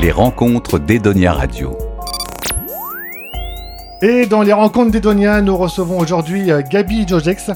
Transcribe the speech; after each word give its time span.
Les 0.00 0.12
rencontres 0.12 0.78
d'Edonia 0.78 1.32
Radio. 1.32 1.76
Et 4.00 4.26
dans 4.26 4.42
les 4.42 4.52
rencontres 4.52 4.92
d'Edonia, 4.92 5.42
nous 5.42 5.56
recevons 5.56 5.98
aujourd'hui 5.98 6.52
euh, 6.52 6.62
Gabi 6.62 7.06
Jojex. 7.08 7.50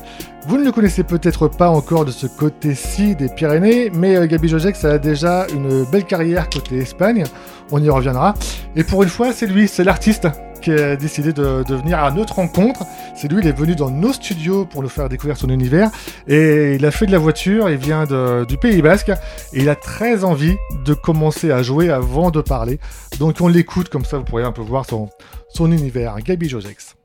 Vous 0.49 0.59
ne 0.59 0.65
le 0.65 0.73
connaissez 0.73 1.05
peut-être 1.05 1.47
pas 1.47 1.69
encore 1.69 2.05
de 2.05 2.11
ce 2.11 2.27
côté-ci 2.27 3.15
des 3.15 3.29
Pyrénées, 3.29 3.91
mais 3.95 4.17
euh, 4.17 4.27
Gabi 4.27 4.49
Jojex 4.49 4.85
a 4.85 4.99
déjà 4.99 5.47
une 5.55 5.85
belle 5.85 6.05
carrière 6.05 6.51
côté 6.51 6.79
Espagne. 6.79 7.23
On 7.71 7.81
y 7.81 7.89
reviendra. 7.89 8.35
Et 8.75 8.83
pour 8.83 9.05
une 9.05 9.09
fois, 9.09 9.33
c'est 9.33 9.47
lui, 9.47 9.69
c'est 9.69 9.85
l'artiste 9.85 10.27
qui 10.63 10.71
a 10.71 10.97
décidé 10.97 11.33
de, 11.33 11.65
venir 11.69 11.99
à 11.99 12.11
notre 12.11 12.37
rencontre. 12.37 12.85
C'est 13.15 13.31
lui, 13.31 13.41
il 13.43 13.47
est 13.47 13.57
venu 13.57 13.75
dans 13.75 13.91
nos 13.91 14.13
studios 14.13 14.65
pour 14.65 14.83
nous 14.83 14.89
faire 14.89 15.09
découvrir 15.09 15.37
son 15.37 15.49
univers. 15.49 15.91
Et 16.27 16.77
il 16.77 16.87
a 16.87 16.91
fait 16.91 17.07
de 17.07 17.13
la 17.13 17.19
voiture, 17.19 17.69
il 17.69 17.77
vient 17.77 18.05
du 18.45 18.57
Pays 18.57 18.81
Basque. 18.81 19.11
Et 19.53 19.61
il 19.61 19.69
a 19.69 19.77
très 19.77 20.25
envie 20.25 20.57
de 20.85 20.95
commencer 20.95 21.51
à 21.51 21.63
jouer 21.63 21.91
avant 21.91 22.31
de 22.31 22.41
parler. 22.41 22.79
Donc 23.19 23.37
on 23.41 23.49
l'écoute, 23.49 23.89
comme 23.89 24.05
ça 24.05 24.19
vous 24.19 24.25
pourrez 24.25 24.45
un 24.45 24.53
peu 24.53 24.63
voir 24.63 24.87
son, 24.87 25.11
son 25.51 25.71
univers. 25.71 26.17
Gabi 26.21 26.49
Josex. 26.49 26.97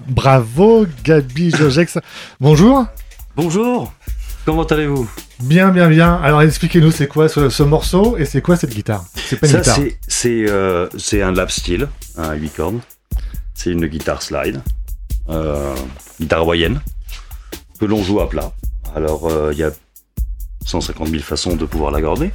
Bravo 0.09 0.87
Gabi 1.05 1.51
Jojex. 1.51 1.99
Bonjour. 2.41 2.87
Bonjour, 3.37 3.93
comment 4.45 4.65
allez-vous? 4.65 5.09
Bien, 5.41 5.71
bien, 5.71 5.89
bien. 5.89 6.15
Alors 6.23 6.43
expliquez-nous, 6.43 6.91
c'est 6.91 7.07
quoi 7.07 7.29
ce, 7.29 7.49
ce 7.49 7.63
morceau 7.63 8.17
et 8.19 8.25
c'est 8.25 8.43
quoi 8.43 8.57
cette 8.57 8.75
guitare? 8.75 9.05
C'est 9.15 9.37
pas 9.37 9.47
une 9.47 9.53
Ça, 9.53 9.59
guitare. 9.61 9.79
c'est- 10.09 10.49
euh, 10.49 10.89
c'est 10.99 11.23
un 11.23 11.33
lap 11.33 11.51
steel, 11.51 11.89
un 12.17 12.35
8 12.35 12.51
cordes. 12.51 12.81
C'est 13.55 13.71
une 13.71 13.87
guitare 13.87 14.23
slide, 14.23 14.61
euh, 15.29 15.75
guitare 16.21 16.41
hawaïenne, 16.41 16.81
que 17.79 17.85
l'on 17.85 18.03
joue 18.03 18.21
à 18.21 18.29
plat. 18.29 18.53
Alors, 18.95 19.29
euh, 19.29 19.51
il 19.53 19.59
y 19.59 19.63
a 19.65 19.71
150 20.67 21.09
000 21.09 21.23
façons 21.23 21.57
de 21.57 21.65
pouvoir 21.65 21.91
l'accorder. 21.91 22.31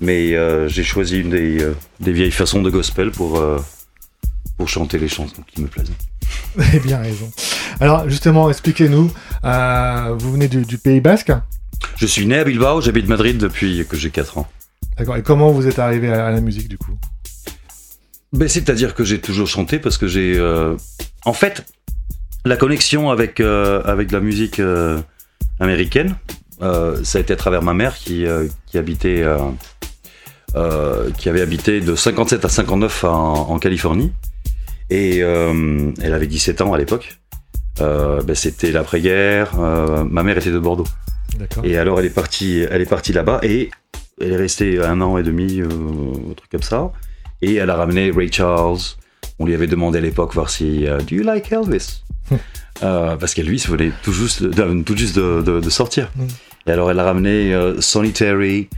Mais 0.00 0.34
euh, 0.34 0.68
j'ai 0.68 0.84
choisi 0.84 1.18
une 1.20 1.30
des, 1.30 1.62
euh, 1.62 1.74
des 2.00 2.12
vieilles 2.12 2.30
façons 2.30 2.62
de 2.62 2.70
gospel 2.70 3.10
pour, 3.10 3.42
pour 4.56 4.68
chanter 4.68 4.98
les 4.98 5.08
chansons 5.08 5.42
qui 5.46 5.62
me 5.62 5.68
plaisent. 5.68 5.90
Vous 6.54 6.62
avez 6.68 6.80
bien 6.80 6.98
raison. 6.98 7.30
Alors 7.80 8.08
justement, 8.08 8.48
expliquez-nous. 8.50 9.10
euh, 9.44 10.14
vous 10.18 10.32
venez 10.32 10.48
du, 10.48 10.62
du 10.62 10.78
Pays 10.78 11.00
Basque? 11.00 11.32
Je 11.96 12.06
suis 12.06 12.26
né 12.26 12.38
à 12.38 12.44
Bilbao, 12.44 12.80
j'habite 12.80 13.08
Madrid 13.08 13.38
depuis 13.38 13.86
que 13.86 13.96
j'ai 13.96 14.10
4 14.10 14.38
ans. 14.38 14.46
D'accord. 14.98 15.16
Et 15.16 15.22
comment 15.22 15.50
vous 15.50 15.66
êtes 15.66 15.78
arrivé 15.78 16.12
à, 16.12 16.26
à 16.26 16.30
la 16.30 16.40
musique 16.42 16.68
du 16.68 16.76
coup? 16.76 16.92
Ben, 18.32 18.48
C'est-à-dire 18.48 18.94
que 18.94 19.02
j'ai 19.04 19.20
toujours 19.20 19.46
chanté 19.46 19.78
parce 19.78 19.96
que 19.96 20.06
j'ai... 20.06 20.34
euh, 20.36 20.76
En 21.24 21.32
fait, 21.32 21.64
la 22.44 22.56
connexion 22.56 23.10
avec, 23.10 23.40
euh, 23.40 23.82
avec 23.84 24.12
la 24.12 24.20
musique 24.20 24.60
américaine, 25.60 26.16
euh, 26.62 27.02
ça 27.04 27.18
a 27.18 27.20
été 27.20 27.32
à 27.32 27.36
travers 27.36 27.62
ma 27.62 27.74
mère 27.74 27.94
qui, 27.96 28.26
euh, 28.26 28.48
qui 28.66 28.78
habitait... 28.78 29.22
euh, 29.22 31.10
qui 31.18 31.28
avait 31.28 31.42
habité 31.42 31.80
de 31.80 31.94
57 31.94 32.44
à 32.44 32.48
59 32.48 33.04
en, 33.04 33.50
en 33.50 33.58
Californie. 33.60 34.12
Et 34.90 35.18
elle 35.18 36.12
avait 36.12 36.26
17 36.26 36.62
ans 36.62 36.72
à 36.72 36.78
l'époque. 36.78 37.20
Ben, 37.78 38.34
C'était 38.34 38.72
l'après-guerre. 38.72 39.54
ma 39.56 40.22
mère 40.24 40.36
était 40.38 40.50
de 40.50 40.58
Bordeaux. 40.58 40.86
Et 41.62 41.78
alors 41.78 42.00
elle 42.00 42.06
est 42.06 42.14
partie, 42.14 42.66
elle 42.68 42.82
est 42.82 42.88
partie 42.90 43.12
là-bas 43.12 43.38
et 43.44 43.70
elle 44.20 44.32
est 44.32 44.36
restée 44.36 44.82
un 44.82 45.00
an 45.00 45.16
et 45.16 45.22
demi, 45.22 45.60
euh, 45.60 45.66
un 46.30 46.34
truc 46.34 46.50
comme 46.50 46.62
ça. 46.62 46.92
Et 47.40 47.54
elle 47.54 47.70
a 47.70 47.76
ramené 47.76 48.10
Ray 48.10 48.30
Charles. 48.32 48.78
On 49.38 49.46
lui 49.46 49.54
avait 49.54 49.66
demandé 49.68 49.98
à 49.98 50.00
l'époque 50.00 50.34
voir 50.34 50.50
si 50.50 50.86
euh, 50.86 50.98
Do 50.98 51.14
you 51.16 51.22
like 51.22 51.50
Elvis 51.52 52.02
Euh, 52.82 53.16
Parce 53.16 53.34
qu'elle 53.34 53.46
lui 53.46 53.58
venait 53.68 53.92
tout 54.02 54.12
juste, 54.12 54.42
de, 54.42 54.82
tout 54.82 54.96
juste 54.96 55.16
de, 55.16 55.42
de- 55.42 55.60
de 55.60 55.70
sortir. 55.70 56.08
Mm. 56.16 56.22
Et 56.66 56.70
alors 56.72 56.90
elle 56.90 56.98
a 56.98 57.04
ramené 57.04 57.52
euh, 57.54 57.80
Sonny 57.80 58.12
Terry, 58.12 58.68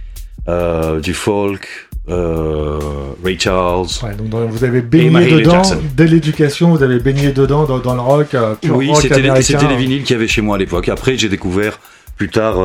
euh, 0.48 1.00
du 1.00 1.14
folk, 1.14 1.88
euh, 2.08 2.78
Ray 3.24 3.38
Charles. 3.38 3.86
Ouais, 4.02 4.14
donc 4.14 4.28
dans- 4.28 4.46
vous 4.46 4.64
avez 4.64 4.80
baigné 4.82 5.30
dedans 5.30 5.62
dès 5.96 6.06
l'éducation. 6.06 6.70
Vous 6.74 6.82
avez 6.82 6.98
baigné 6.98 7.32
dedans 7.32 7.64
dans, 7.64 7.78
dans 7.78 7.94
le 7.94 8.00
rock, 8.00 8.36
pur 8.60 8.76
Oui, 8.76 8.90
c'était 9.00 9.20
les, 9.20 9.30
les 9.30 9.76
vinyles 9.76 10.02
qu'il 10.02 10.14
y 10.14 10.16
avait 10.16 10.28
chez 10.28 10.40
moi 10.42 10.56
à 10.56 10.58
l'époque. 10.58 10.88
Après, 10.88 11.16
j'ai 11.16 11.28
découvert 11.28 11.78
plus 12.16 12.28
tard 12.28 12.56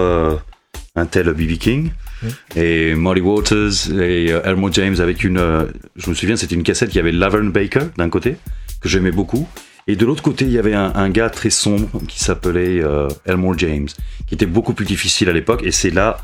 un 0.96 1.06
tel 1.06 1.32
B.B. 1.34 1.58
King 1.58 1.92
Mm. 2.24 2.28
et 2.60 2.96
Molly 2.96 3.22
Waters 3.22 3.92
et 4.02 4.30
Elmo 4.44 4.72
James 4.72 4.96
avec 5.00 5.24
une. 5.24 5.68
je 5.98 6.10
me 6.10 6.16
souviens, 6.16 6.36
c'était 6.36 6.56
une 6.56 6.64
cassette 6.64 6.90
qui 6.90 6.98
avait 6.98 7.12
Laverne 7.12 7.52
Baker 7.52 7.82
d'un 7.96 8.10
côté 8.10 8.38
que 8.82 8.90
j'aimais 8.90 9.12
beaucoup. 9.12 9.48
Et 9.88 9.96
de 9.96 10.06
l'autre 10.06 10.22
côté, 10.24 10.46
il 10.46 10.52
y 10.52 10.60
avait 10.60 10.74
un, 10.74 10.92
un 10.96 11.10
gars 11.10 11.30
très 11.30 11.50
sombre 11.50 11.88
qui 12.08 12.20
s'appelait 12.20 12.82
euh, 12.82 13.08
Elmore 13.26 13.58
James, 13.58 13.88
qui 14.28 14.36
était 14.36 14.46
beaucoup 14.46 14.74
plus 14.74 14.86
difficile 14.86 15.30
à 15.30 15.34
l'époque. 15.34 15.62
Et 15.64 15.72
c'est 15.72 15.90
là 15.92 16.18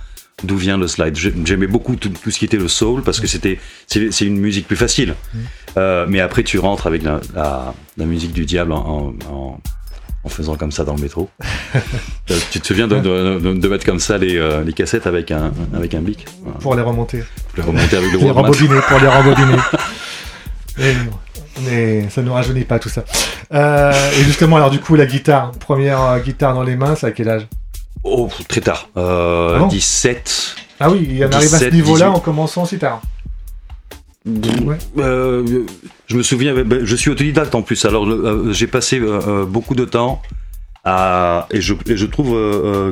d'où 0.43 0.57
vient 0.57 0.77
le 0.77 0.87
slide. 0.87 1.15
J'ai- 1.15 1.33
J'aimais 1.45 1.67
beaucoup 1.67 1.95
tout, 1.95 2.09
tout 2.09 2.29
ce 2.31 2.39
qui 2.39 2.45
était 2.45 2.57
le 2.57 2.67
soul 2.67 3.03
parce 3.03 3.19
que 3.21 3.27
c'était 3.27 3.59
c'est 3.87 4.25
une 4.25 4.37
musique 4.39 4.67
plus 4.67 4.75
facile. 4.75 5.15
Euh, 5.77 6.05
mais 6.09 6.19
après, 6.19 6.43
tu 6.43 6.59
rentres 6.59 6.87
avec 6.87 7.03
la, 7.03 7.21
la, 7.33 7.73
la 7.97 8.05
musique 8.05 8.33
du 8.33 8.45
diable 8.45 8.73
en, 8.73 9.13
en, 9.29 9.33
en- 9.33 9.61
en 10.25 10.29
faisant 10.29 10.55
comme 10.55 10.71
ça 10.71 10.83
dans 10.83 10.95
le 10.95 11.01
métro. 11.01 11.29
Euh, 12.31 12.37
tu 12.51 12.61
te 12.61 12.67
souviens 12.67 12.87
de, 12.87 12.99
de, 13.01 13.39
de- 13.39 13.53
de 13.59 13.67
mettre 13.67 13.85
comme 13.85 13.99
ça 13.99 14.17
les, 14.17 14.37
euh, 14.37 14.63
les 14.63 14.71
cassettes 14.71 15.07
avec 15.07 15.29
un, 15.31 15.51
avec 15.75 15.93
un 15.93 15.99
bic? 16.01 16.25
Voilà. 16.41 16.57
pour 16.59 16.75
les 16.75 16.81
remonter. 16.81 17.21
Pour 17.49 17.57
les 17.57 17.63
remonter 17.63 17.97
avec 17.97 18.11
le 18.13 18.19
Les 18.19 18.31
rembobiner, 18.31 18.79
pour 18.87 18.99
les 19.01 19.07
rembobiner. 19.07 19.57
Mais, 20.77 20.95
mais 21.61 22.09
ça 22.09 22.21
ne 22.21 22.27
nous 22.27 22.33
rajeunit 22.33 22.63
pas 22.65 22.79
tout 22.79 22.89
ça. 22.89 23.03
Euh, 23.53 23.91
et 24.19 24.23
justement, 24.23 24.57
alors 24.57 24.69
du 24.71 24.79
coup, 24.79 24.95
la 24.95 25.05
guitare, 25.05 25.51
première 25.51 26.01
euh, 26.01 26.19
guitare 26.19 26.53
dans 26.53 26.63
les 26.63 26.75
mains, 26.75 26.95
c'est 26.95 27.07
à 27.07 27.11
quel 27.11 27.29
âge? 27.29 27.47
Oh, 28.03 28.29
très 28.47 28.61
tard. 28.61 28.89
Euh, 28.97 29.53
Ah 29.55 29.59
bon 29.59 29.67
17. 29.67 30.55
Ah 30.79 30.89
oui, 30.91 31.05
il 31.09 31.17
y 31.17 31.25
en 31.25 31.31
arrive 31.31 31.53
à 31.53 31.59
ce 31.59 31.65
17, 31.65 31.73
niveau-là 31.73 32.07
18. 32.07 32.17
en 32.17 32.19
commençant 32.19 32.65
si 32.65 32.77
tard. 32.77 33.01
Ouais. 34.25 34.77
Euh, 34.97 35.65
je 36.07 36.17
me 36.17 36.23
souviens, 36.23 36.53
ben, 36.63 36.85
je 36.85 36.95
suis 36.95 37.09
autodidacte 37.09 37.53
en 37.55 37.61
plus, 37.61 37.83
alors 37.85 38.07
j'ai 38.51 38.67
passé 38.67 39.01
beaucoup 39.47 39.75
de 39.75 39.85
temps 39.85 40.21
à, 40.85 41.47
et 41.51 41.61
je, 41.61 41.73
et 41.87 41.97
je 41.97 42.05
trouve 42.05 42.31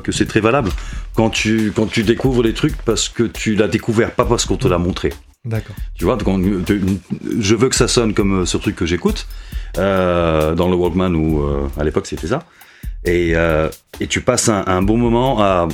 que 0.01 0.11
c'est 0.11 0.25
très 0.25 0.41
valable 0.41 0.71
quand 1.15 1.29
tu, 1.29 1.71
quand 1.75 1.87
tu 1.87 2.03
découvres 2.03 2.43
les 2.43 2.53
trucs 2.53 2.75
parce 2.83 3.09
que 3.09 3.23
tu 3.23 3.55
l'as 3.55 3.67
découvert, 3.67 4.11
pas 4.11 4.25
parce 4.25 4.45
qu'on 4.45 4.57
te 4.57 4.67
l'a 4.67 4.77
montré. 4.77 5.11
D'accord. 5.43 5.75
Tu 5.95 6.05
vois, 6.05 6.17
je 7.39 7.55
veux 7.55 7.69
que 7.69 7.75
ça 7.75 7.87
sonne 7.87 8.13
comme 8.13 8.41
euh, 8.41 8.45
ce 8.45 8.57
truc 8.57 8.75
que 8.75 8.85
j'écoute 8.85 9.27
euh, 9.79 10.53
dans 10.53 10.69
le 10.69 10.75
Walkman 10.75 11.15
ou 11.15 11.41
euh, 11.41 11.67
à 11.79 11.83
l'époque 11.83 12.05
c'était 12.05 12.27
ça. 12.27 12.43
Et, 13.05 13.35
euh, 13.35 13.67
et 13.99 14.05
tu 14.05 14.21
passes 14.21 14.49
un, 14.49 14.63
un 14.67 14.83
bon 14.83 14.97
moment 14.97 15.41
à, 15.41 15.67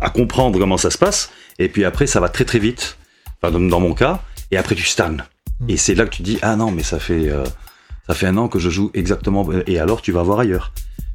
à 0.00 0.10
comprendre 0.10 0.58
comment 0.58 0.76
ça 0.76 0.90
se 0.90 0.98
passe. 0.98 1.30
Et 1.58 1.70
puis 1.70 1.86
après, 1.86 2.06
ça 2.06 2.20
va 2.20 2.28
très 2.28 2.44
très 2.44 2.58
vite. 2.58 2.98
Enfin, 3.40 3.50
dans, 3.52 3.60
dans 3.60 3.80
mon 3.80 3.94
cas. 3.94 4.20
Et 4.50 4.58
après, 4.58 4.74
tu 4.74 4.84
stagnes. 4.84 5.24
Mm. 5.60 5.70
Et 5.70 5.76
c'est 5.78 5.94
là 5.94 6.04
que 6.04 6.10
tu 6.10 6.22
dis 6.22 6.38
ah 6.42 6.56
non, 6.56 6.70
mais 6.70 6.82
ça 6.82 6.98
fait 6.98 7.30
ça 8.06 8.14
fait 8.14 8.26
un 8.26 8.36
an 8.36 8.48
que 8.48 8.58
je 8.58 8.68
joue 8.68 8.90
exactement. 8.92 9.48
Et 9.66 9.78
alors, 9.78 10.02
tu 10.02 10.12
vas 10.12 10.22
voir 10.22 10.40
ailleurs. 10.40 10.74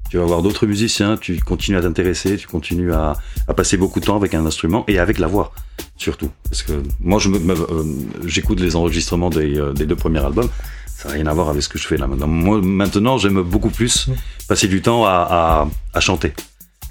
Tu 0.09 0.17
vas 0.17 0.25
voir 0.25 0.41
d'autres 0.41 0.65
musiciens. 0.65 1.17
Tu 1.17 1.39
continues 1.39 1.77
à 1.77 1.81
t'intéresser. 1.81 2.37
Tu 2.37 2.47
continues 2.47 2.93
à, 2.93 3.13
à 3.47 3.53
passer 3.53 3.77
beaucoup 3.77 3.99
de 3.99 4.05
temps 4.05 4.15
avec 4.15 4.33
un 4.33 4.45
instrument 4.47 4.85
et 4.87 4.97
avec 4.97 5.19
la 5.19 5.27
voix 5.27 5.53
surtout. 5.97 6.30
Parce 6.50 6.63
que 6.63 6.74
moi, 7.00 7.19
je 7.19 7.30
euh, 7.30 7.83
j'écoute 8.25 8.59
les 8.59 8.75
enregistrements 8.75 9.30
des, 9.30 9.57
euh, 9.57 9.74
des 9.74 9.86
deux 9.86 9.95
premiers 9.95 10.24
albums. 10.24 10.50
Ça 10.97 11.09
n'a 11.09 11.15
rien 11.15 11.27
à 11.27 11.33
voir 11.33 11.50
avec 11.50 11.62
ce 11.62 11.69
que 11.69 11.77
je 11.77 11.86
fais 11.88 11.97
là 11.97 12.07
maintenant. 12.07 12.27
Moi, 12.27 12.62
maintenant, 12.62 13.18
j'aime 13.18 13.42
beaucoup 13.42 13.69
plus 13.69 14.07
Mm. 14.07 14.13
passer 14.47 14.68
du 14.68 14.81
temps 14.81 15.06
à, 15.06 15.27
à, 15.30 15.68
à 15.94 16.00
chanter. 16.00 16.33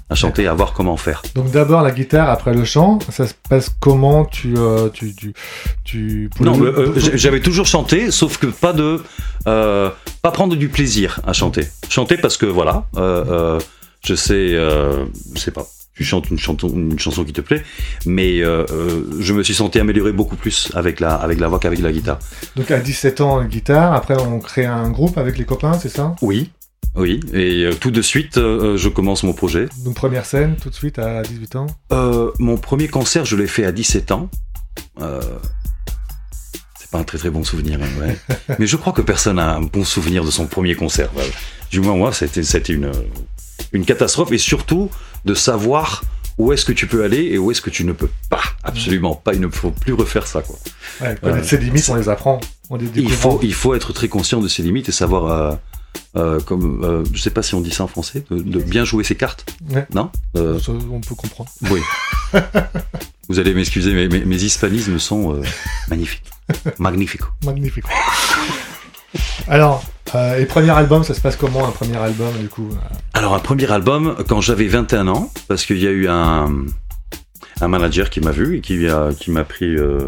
À 0.07 0.13
chanter, 0.13 0.45
à 0.45 0.53
voir 0.53 0.73
comment 0.73 0.97
faire. 0.97 1.23
Donc 1.33 1.49
d'abord 1.49 1.81
la 1.81 1.89
guitare, 1.89 2.29
après 2.29 2.53
le 2.53 2.63
chant. 2.63 2.99
Ça 3.09 3.25
se 3.25 3.33
passe 3.49 3.75
comment? 3.79 4.23
Tu, 4.25 4.53
euh, 4.55 4.89
tu, 4.89 5.15
tu, 5.83 6.29
Non, 6.39 6.61
euh, 6.61 6.93
j'avais 7.15 7.39
toujours 7.39 7.65
chanté, 7.65 8.11
sauf 8.11 8.37
que 8.37 8.45
pas 8.45 8.71
de, 8.71 9.01
euh, 9.47 9.89
pas 10.21 10.29
prendre 10.29 10.55
du 10.55 10.69
plaisir 10.69 11.19
à 11.25 11.33
chanter. 11.33 11.67
Chanter 11.89 12.17
parce 12.17 12.37
que 12.37 12.45
voilà, 12.45 12.85
je 12.95 14.13
sais, 14.13 14.49
je 14.51 15.07
sais 15.39 15.49
pas, 15.49 15.65
tu 15.95 16.03
chantes 16.03 16.29
une 16.29 16.37
chanson, 16.37 16.69
une 16.69 16.99
chanson 16.99 17.23
qui 17.23 17.33
te 17.33 17.41
plaît, 17.41 17.63
mais 18.05 18.41
euh, 18.41 18.65
euh, 18.69 19.03
je 19.19 19.33
me 19.33 19.43
suis 19.43 19.55
senti 19.55 19.79
amélioré 19.79 20.11
beaucoup 20.11 20.35
plus 20.35 20.69
avec 20.75 20.99
la, 20.99 21.15
avec 21.15 21.39
la 21.39 21.47
voix 21.47 21.59
qu'avec 21.59 21.79
la 21.79 21.91
guitare. 21.91 22.19
Donc 22.55 22.69
à 22.71 22.79
17 22.79 23.21
ans 23.21 23.43
guitare. 23.43 23.93
Après 23.93 24.15
on 24.19 24.39
crée 24.39 24.65
un 24.65 24.89
groupe 24.89 25.17
avec 25.17 25.37
les 25.37 25.45
copains, 25.45 25.73
c'est 25.73 25.89
ça? 25.89 26.15
Oui, 26.21 26.51
oui, 26.95 27.19
et 27.33 27.65
euh, 27.65 27.73
tout 27.73 27.91
de 27.91 28.01
suite, 28.01 28.37
euh, 28.37 28.77
je 28.77 28.87
commence 28.87 29.23
mon 29.23 29.33
projet. 29.33 29.67
Donc 29.83 29.95
première 29.95 30.25
scène 30.25 30.55
tout 30.55 30.69
de 30.69 30.75
suite 30.75 30.97
à 30.97 31.23
18 31.23 31.55
ans? 31.57 31.67
Euh, 31.91 32.31
mon 32.39 32.55
premier 32.57 32.87
concert, 32.87 33.25
je 33.25 33.35
l'ai 33.35 33.47
fait 33.47 33.65
à 33.65 33.73
17 33.73 34.11
ans. 34.11 34.29
C'est 34.97 36.91
pas 36.91 36.99
un 36.99 37.03
très 37.03 37.17
très 37.17 37.29
bon 37.29 37.43
souvenir, 37.43 37.79
hein, 37.81 38.01
ouais. 38.01 38.17
mais 38.59 38.67
je 38.67 38.77
crois 38.77 38.93
que 38.93 39.01
personne 39.01 39.39
a 39.39 39.55
un 39.55 39.61
bon 39.61 39.83
souvenir 39.83 40.23
de 40.23 40.31
son 40.31 40.47
premier 40.47 40.75
concert. 40.75 41.09
Du 41.69 41.81
moins, 41.81 41.97
moi, 41.97 42.13
c'était 42.13 42.43
c'était 42.43 42.73
une, 42.73 42.91
une 43.73 43.83
catastrophe 43.83 44.31
et 44.31 44.37
surtout 44.37 44.89
de 45.25 45.33
savoir 45.33 46.03
où 46.37 46.51
est-ce 46.51 46.65
que 46.65 46.73
tu 46.73 46.85
peux 46.87 47.03
aller 47.03 47.23
et 47.31 47.37
où 47.37 47.49
est-ce 47.51 47.61
que 47.61 47.69
tu 47.69 47.83
ne 47.85 47.93
peux 47.93 48.09
pas. 48.29 48.41
Absolument 48.63 49.15
pas. 49.15 49.33
Il 49.33 49.39
ne 49.39 49.47
faut 49.47 49.71
plus 49.71 49.93
refaire 49.93 50.27
ça, 50.27 50.41
quoi. 50.41 50.57
Ouais, 51.01 51.15
connaître 51.21 51.39
Euh, 51.45 51.47
ses 51.47 51.57
limites, 51.57 51.87
on 51.89 51.95
les 51.95 52.09
apprend. 52.09 52.41
On 52.69 52.75
les 52.75 52.87
Il 52.95 53.09
faut, 53.11 53.39
il 53.41 53.53
faut 53.53 53.73
être 53.73 53.93
très 53.93 54.07
conscient 54.09 54.41
de 54.41 54.47
ses 54.49 54.61
limites 54.63 54.89
et 54.89 54.91
savoir, 54.91 55.25
euh, 55.31 55.55
euh, 56.17 56.39
comme, 56.41 56.83
euh, 56.83 57.03
je 57.13 57.21
sais 57.21 57.29
pas 57.29 57.41
si 57.41 57.55
on 57.55 57.61
dit 57.61 57.71
ça 57.71 57.85
en 57.85 57.87
français, 57.87 58.25
de, 58.29 58.37
de 58.37 58.59
bien 58.59 58.83
jouer 58.83 59.05
ses 59.05 59.15
cartes. 59.15 59.45
Ouais. 59.69 59.87
Non 59.93 60.11
Euh, 60.35 60.59
Ça, 60.59 60.73
on 60.73 60.99
peut 60.99 61.15
comprendre. 61.15 61.49
Oui. 61.71 61.79
Vous 63.29 63.39
allez 63.39 63.53
m'excuser, 63.53 63.93
mais 63.93 64.07
mes, 64.09 64.25
mes 64.25 64.43
hispanismes 64.43 64.99
sont 64.99 65.35
euh, 65.35 65.41
magnifiques. 65.89 66.23
Magnifiques. 66.79 67.21
Alors, 69.47 69.83
euh, 70.15 70.37
et 70.39 70.45
premier 70.45 70.71
album, 70.71 71.03
ça 71.03 71.13
se 71.13 71.21
passe 71.21 71.35
comment 71.35 71.67
un 71.67 71.71
premier 71.71 71.97
album 71.97 72.31
du 72.39 72.47
coup 72.49 72.69
Alors, 73.13 73.33
un 73.35 73.39
premier 73.39 73.69
album, 73.71 74.15
quand 74.27 74.41
j'avais 74.41 74.67
21 74.67 75.07
ans, 75.07 75.31
parce 75.47 75.65
qu'il 75.65 75.77
y 75.81 75.87
a 75.87 75.91
eu 75.91 76.07
un, 76.07 76.51
un 77.61 77.67
manager 77.67 78.09
qui 78.09 78.21
m'a 78.21 78.31
vu 78.31 78.57
et 78.57 78.61
qui, 78.61 78.87
a- 78.87 79.09
qui 79.19 79.31
m'a 79.31 79.43
pris 79.43 79.75
euh, 79.75 79.99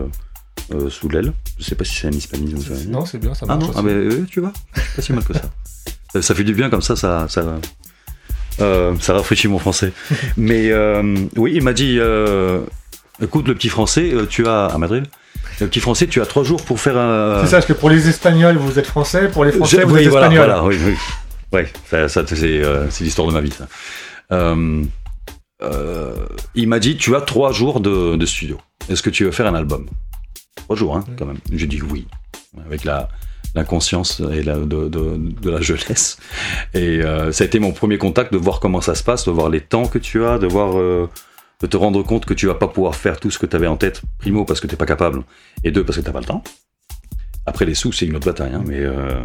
euh, 0.73 0.89
sous 0.89 1.09
l'aile. 1.09 1.33
Je 1.59 1.63
sais 1.65 1.75
pas 1.75 1.83
si 1.85 1.95
c'est 1.95 2.07
un 2.07 2.11
hispanisme. 2.11 2.59
ça. 2.59 2.83
Non, 2.89 3.05
c'est 3.05 3.17
bien, 3.19 3.33
ça 3.33 3.45
Ah 3.49 3.55
marche. 3.55 3.63
non, 3.63 3.69
aussi. 3.69 3.79
ah, 3.79 3.81
mais, 3.83 3.91
euh, 3.93 4.25
tu 4.29 4.39
vois, 4.41 4.53
c'est 4.75 4.95
pas 4.95 5.01
si 5.01 5.13
mal 5.13 5.23
que 5.23 5.33
ça. 5.33 5.41
Euh, 6.15 6.21
ça 6.21 6.33
fait 6.33 6.45
du 6.45 6.53
bien 6.53 6.69
comme 6.69 6.81
ça, 6.81 6.95
ça, 6.95 7.25
ça, 7.27 7.43
euh, 8.61 8.93
ça 9.01 9.13
rafraîchit 9.13 9.49
mon 9.49 9.59
français. 9.59 9.91
Mais 10.37 10.71
euh, 10.71 11.17
oui, 11.35 11.51
il 11.55 11.61
m'a 11.61 11.73
dit, 11.73 11.97
euh, 11.99 12.61
écoute 13.21 13.45
le 13.49 13.53
petit 13.55 13.67
français, 13.67 14.11
euh, 14.13 14.25
tu 14.25 14.47
as 14.47 14.67
à 14.67 14.77
Madrid, 14.77 15.05
le 15.59 15.67
petit 15.67 15.79
français, 15.79 16.07
tu 16.07 16.21
as 16.21 16.25
trois 16.25 16.43
jours 16.43 16.63
pour 16.63 16.79
faire 16.79 16.97
un. 16.97 17.41
C'est 17.41 17.47
ça, 17.51 17.57
parce 17.57 17.65
que 17.65 17.73
pour 17.73 17.89
les 17.89 18.07
Espagnols, 18.09 18.57
vous 18.57 18.77
êtes 18.79 18.85
français, 18.87 19.27
pour 19.29 19.43
les 19.45 19.51
Français, 19.51 19.77
Je- 19.81 19.85
vous 19.87 19.95
oui, 19.95 20.03
êtes 20.03 20.07
voilà, 20.09 20.27
Espagnols. 20.27 20.45
voilà, 20.45 20.63
oui, 20.65 20.77
oui. 20.85 20.95
Ouais, 21.53 21.67
ça, 21.89 22.07
ça, 22.09 22.23
c'est 22.27 22.61
euh, 22.63 22.89
c'est 22.89 23.03
l'histoire 23.03 23.27
de 23.27 23.33
ma 23.33 23.41
vie. 23.41 23.51
Ça. 23.51 23.67
Euh, 24.31 24.83
euh, 25.63 26.13
il 26.55 26.67
m'a 26.67 26.79
dit, 26.79 26.97
tu 26.97 27.15
as 27.15 27.21
trois 27.21 27.51
jours 27.51 27.79
de, 27.79 28.15
de 28.15 28.25
studio. 28.25 28.57
Est-ce 28.89 29.01
que 29.01 29.09
tu 29.09 29.23
veux 29.23 29.31
faire 29.31 29.47
un 29.47 29.55
album? 29.55 29.87
Trois 30.55 30.75
jours, 30.75 30.95
hein, 30.95 31.03
quand 31.17 31.25
même. 31.25 31.39
J'ai 31.53 31.67
dit 31.67 31.81
oui, 31.81 32.07
avec 32.65 32.83
la 32.83 33.09
l'inconscience 33.55 34.21
et 34.33 34.43
la, 34.43 34.55
de, 34.57 34.87
de, 34.87 35.17
de 35.17 35.49
la 35.49 35.61
jeunesse. 35.61 36.17
Et 36.75 37.01
ça 37.31 37.43
a 37.43 37.47
été 37.47 37.57
mon 37.59 37.71
premier 37.71 37.97
contact 37.97 38.31
de 38.31 38.37
voir 38.37 38.59
comment 38.59 38.81
ça 38.81 38.93
se 38.93 39.03
passe, 39.03 39.25
de 39.25 39.31
voir 39.31 39.49
les 39.49 39.61
temps 39.61 39.87
que 39.87 39.97
tu 39.97 40.23
as, 40.25 40.37
de 40.37 40.45
voir, 40.45 40.75
de 41.61 41.67
te 41.67 41.77
rendre 41.77 42.03
compte 42.03 42.25
que 42.25 42.33
tu 42.33 42.45
vas 42.47 42.55
pas 42.55 42.67
pouvoir 42.67 42.95
faire 42.95 43.19
tout 43.19 43.31
ce 43.31 43.39
que 43.39 43.45
tu 43.45 43.55
avais 43.55 43.67
en 43.67 43.77
tête. 43.77 44.01
Primo 44.19 44.45
parce 44.45 44.59
que 44.59 44.67
t'es 44.67 44.75
pas 44.75 44.85
capable, 44.85 45.23
et 45.63 45.71
deux 45.71 45.83
parce 45.83 45.97
que 45.97 46.03
t'as 46.03 46.11
pas 46.11 46.19
le 46.19 46.25
temps. 46.25 46.43
Après 47.45 47.65
les 47.65 47.75
sous, 47.75 47.91
c'est 47.93 48.05
une 48.05 48.15
autre 48.15 48.25
bataille, 48.27 48.53
hein, 48.53 48.63
mais, 48.67 48.79
euh, 48.79 49.19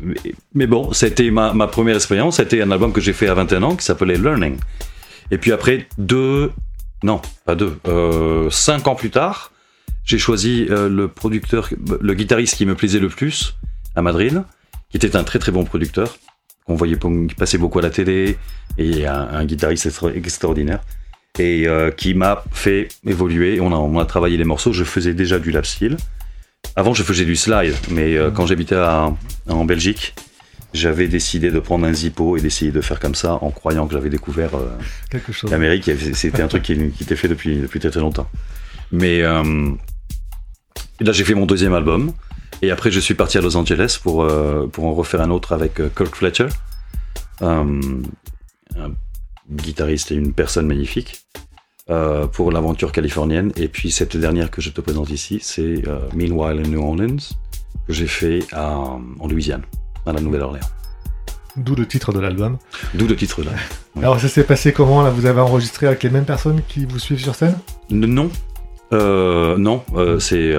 mais 0.00 0.14
mais 0.54 0.66
bon, 0.68 0.92
c'était 0.92 1.30
ma, 1.30 1.52
ma 1.52 1.66
première 1.66 1.96
expérience. 1.96 2.36
C'était 2.36 2.62
un 2.62 2.70
album 2.70 2.92
que 2.92 3.00
j'ai 3.00 3.12
fait 3.12 3.28
à 3.28 3.34
21 3.34 3.62
ans 3.64 3.76
qui 3.76 3.84
s'appelait 3.84 4.16
Learning. 4.16 4.56
Et 5.32 5.38
puis 5.38 5.50
après 5.52 5.88
deux, 5.98 6.52
non, 7.02 7.20
pas 7.44 7.56
deux, 7.56 7.76
euh, 7.88 8.48
cinq 8.50 8.86
ans 8.86 8.94
plus 8.94 9.10
tard, 9.10 9.50
j'ai 10.04 10.18
choisi 10.18 10.68
euh, 10.70 10.88
le 10.88 11.08
producteur, 11.08 11.68
le 12.00 12.14
guitariste 12.14 12.56
qui 12.56 12.66
me 12.66 12.76
plaisait 12.76 13.00
le 13.00 13.08
plus 13.08 13.56
à 13.96 14.02
Madrid, 14.02 14.44
qui 14.88 14.96
était 14.96 15.16
un 15.16 15.24
très 15.24 15.40
très 15.40 15.50
bon 15.50 15.64
producteur, 15.64 16.16
qu'on 16.66 16.76
voyait 16.76 16.96
passait 17.36 17.58
beaucoup 17.58 17.80
à 17.80 17.82
la 17.82 17.90
télé, 17.90 18.38
et 18.78 19.06
un, 19.08 19.44
guitariste 19.44 19.86
extra- 19.86 20.14
extraordinaire, 20.14 20.80
et 21.38 21.66
euh, 21.66 21.90
qui 21.90 22.14
m'a 22.14 22.44
fait 22.52 22.88
évoluer. 23.06 23.60
On 23.60 23.72
a, 23.72 23.76
on 23.76 23.98
a 23.98 24.04
travaillé 24.04 24.36
les 24.36 24.44
morceaux. 24.44 24.72
Je 24.72 24.84
faisais 24.84 25.14
déjà 25.14 25.38
du 25.38 25.50
lap 25.50 25.66
steel. 25.66 25.96
Avant, 26.74 26.94
je 26.94 27.02
faisais 27.02 27.24
du 27.24 27.36
slide, 27.36 27.74
mais 27.90 28.16
euh, 28.16 28.30
quand 28.30 28.46
j'habitais 28.46 28.76
en 28.76 29.64
Belgique, 29.64 30.14
j'avais 30.74 31.08
décidé 31.08 31.50
de 31.50 31.60
prendre 31.60 31.86
un 31.86 31.92
Zippo 31.92 32.36
et 32.36 32.40
d'essayer 32.40 32.70
de 32.70 32.80
faire 32.80 33.00
comme 33.00 33.14
ça 33.14 33.34
en 33.34 33.50
croyant 33.50 33.86
que 33.86 33.94
j'avais 33.94 34.10
découvert 34.10 34.50
euh, 34.54 35.18
l'Amérique. 35.50 35.90
C'était 36.14 36.42
un 36.42 36.48
truc 36.48 36.64
qui, 36.64 36.90
qui 36.90 37.04
était 37.04 37.16
fait 37.16 37.28
depuis, 37.28 37.58
depuis 37.58 37.80
très 37.80 37.90
très 37.90 38.00
longtemps. 38.00 38.28
Mais 38.92 39.22
là, 39.22 39.42
j'ai 41.12 41.24
fait 41.24 41.34
mon 41.34 41.46
deuxième 41.46 41.74
album. 41.74 42.12
Et 42.62 42.70
après, 42.70 42.90
je 42.90 43.00
suis 43.00 43.14
parti 43.14 43.36
à 43.36 43.40
Los 43.40 43.56
Angeles 43.56 43.98
pour, 44.02 44.26
pour 44.72 44.84
en 44.86 44.94
refaire 44.94 45.20
un 45.20 45.30
autre 45.30 45.52
avec 45.52 45.74
Kirk 45.94 46.14
Fletcher, 46.14 46.48
un 47.40 47.70
guitariste 49.50 50.12
et 50.12 50.14
une 50.16 50.32
personne 50.32 50.66
magnifique, 50.66 51.22
euh, 51.90 52.26
pour 52.26 52.50
l'aventure 52.52 52.90
californienne. 52.92 53.52
Et 53.56 53.68
puis 53.68 53.90
cette 53.90 54.16
dernière 54.16 54.50
que 54.50 54.60
je 54.60 54.70
te 54.70 54.80
présente 54.80 55.10
ici, 55.10 55.38
c'est 55.42 55.86
euh, 55.86 56.00
Meanwhile 56.14 56.60
in 56.64 56.68
New 56.68 56.82
Orleans, 56.82 57.16
que 57.86 57.92
j'ai 57.92 58.06
fait 58.08 58.40
à- 58.52 58.76
en 58.76 59.28
Louisiane, 59.28 59.62
à 60.04 60.12
la 60.12 60.20
Nouvelle-Orléans. 60.20 60.66
D'où 61.56 61.74
le 61.74 61.86
titre 61.86 62.12
de 62.12 62.18
l'album. 62.20 62.58
D'où 62.94 63.06
le 63.06 63.16
titre 63.16 63.42
là. 63.42 63.52
Oui. 63.94 64.02
Alors 64.02 64.20
ça 64.20 64.28
s'est 64.28 64.44
passé 64.44 64.72
comment 64.72 65.02
là? 65.02 65.10
Vous 65.10 65.24
avez 65.26 65.40
enregistré 65.40 65.86
avec 65.86 66.02
les 66.02 66.10
mêmes 66.10 66.26
personnes 66.26 66.60
qui 66.68 66.84
vous 66.84 66.98
suivent 66.98 67.20
sur 67.22 67.34
scène? 67.34 67.56
Non, 67.90 68.30
Euh, 68.92 69.56
non, 69.56 69.82
euh, 69.94 70.18
c'est. 70.20 70.52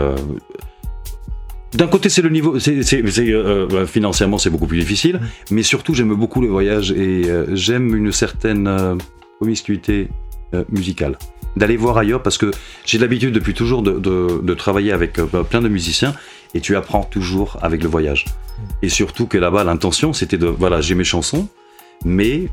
D'un 1.74 1.88
côté, 1.88 2.10
c'est 2.10 2.22
le 2.22 2.30
niveau. 2.30 2.60
c'est 2.60 2.94
euh, 2.94 3.68
euh, 3.72 3.86
financièrement, 3.86 4.38
c'est 4.38 4.50
beaucoup 4.50 4.68
plus 4.68 4.80
difficile, 4.80 5.20
mais 5.52 5.64
surtout, 5.64 5.94
j'aime 5.94 6.14
beaucoup 6.14 6.42
le 6.42 6.48
voyage 6.48 6.92
et 6.92 7.30
euh, 7.30 7.56
j'aime 7.56 7.94
une 7.96 8.12
certaine 8.12 8.98
promiscuité 9.38 10.10
musicale. 10.70 11.18
D'aller 11.58 11.76
voir 11.76 11.98
ailleurs 11.98 12.24
parce 12.24 12.38
que 12.38 12.52
j'ai 12.86 12.98
l'habitude 13.00 13.34
depuis 13.34 13.54
toujours 13.54 13.82
de, 13.82 14.54
travailler 14.54 14.92
avec 14.94 15.20
euh, 15.20 15.26
plein 15.44 15.62
de 15.62 15.68
musiciens 15.68 16.14
et 16.54 16.62
tu 16.62 16.76
apprends 16.76 17.04
toujours 17.04 17.58
avec 17.62 17.84
le 17.84 17.90
voyage. 17.90 18.26
Et 18.82 18.90
surtout 18.90 19.28
que 19.28 19.38
là-bas, 19.38 19.64
l'intention, 19.64 20.14
c'était 20.14 20.38
de. 20.38 20.48
Voilà, 20.48 20.82
j'ai 20.82 20.96
mes 20.96 21.04
chansons, 21.04 21.50
mais 22.06 22.48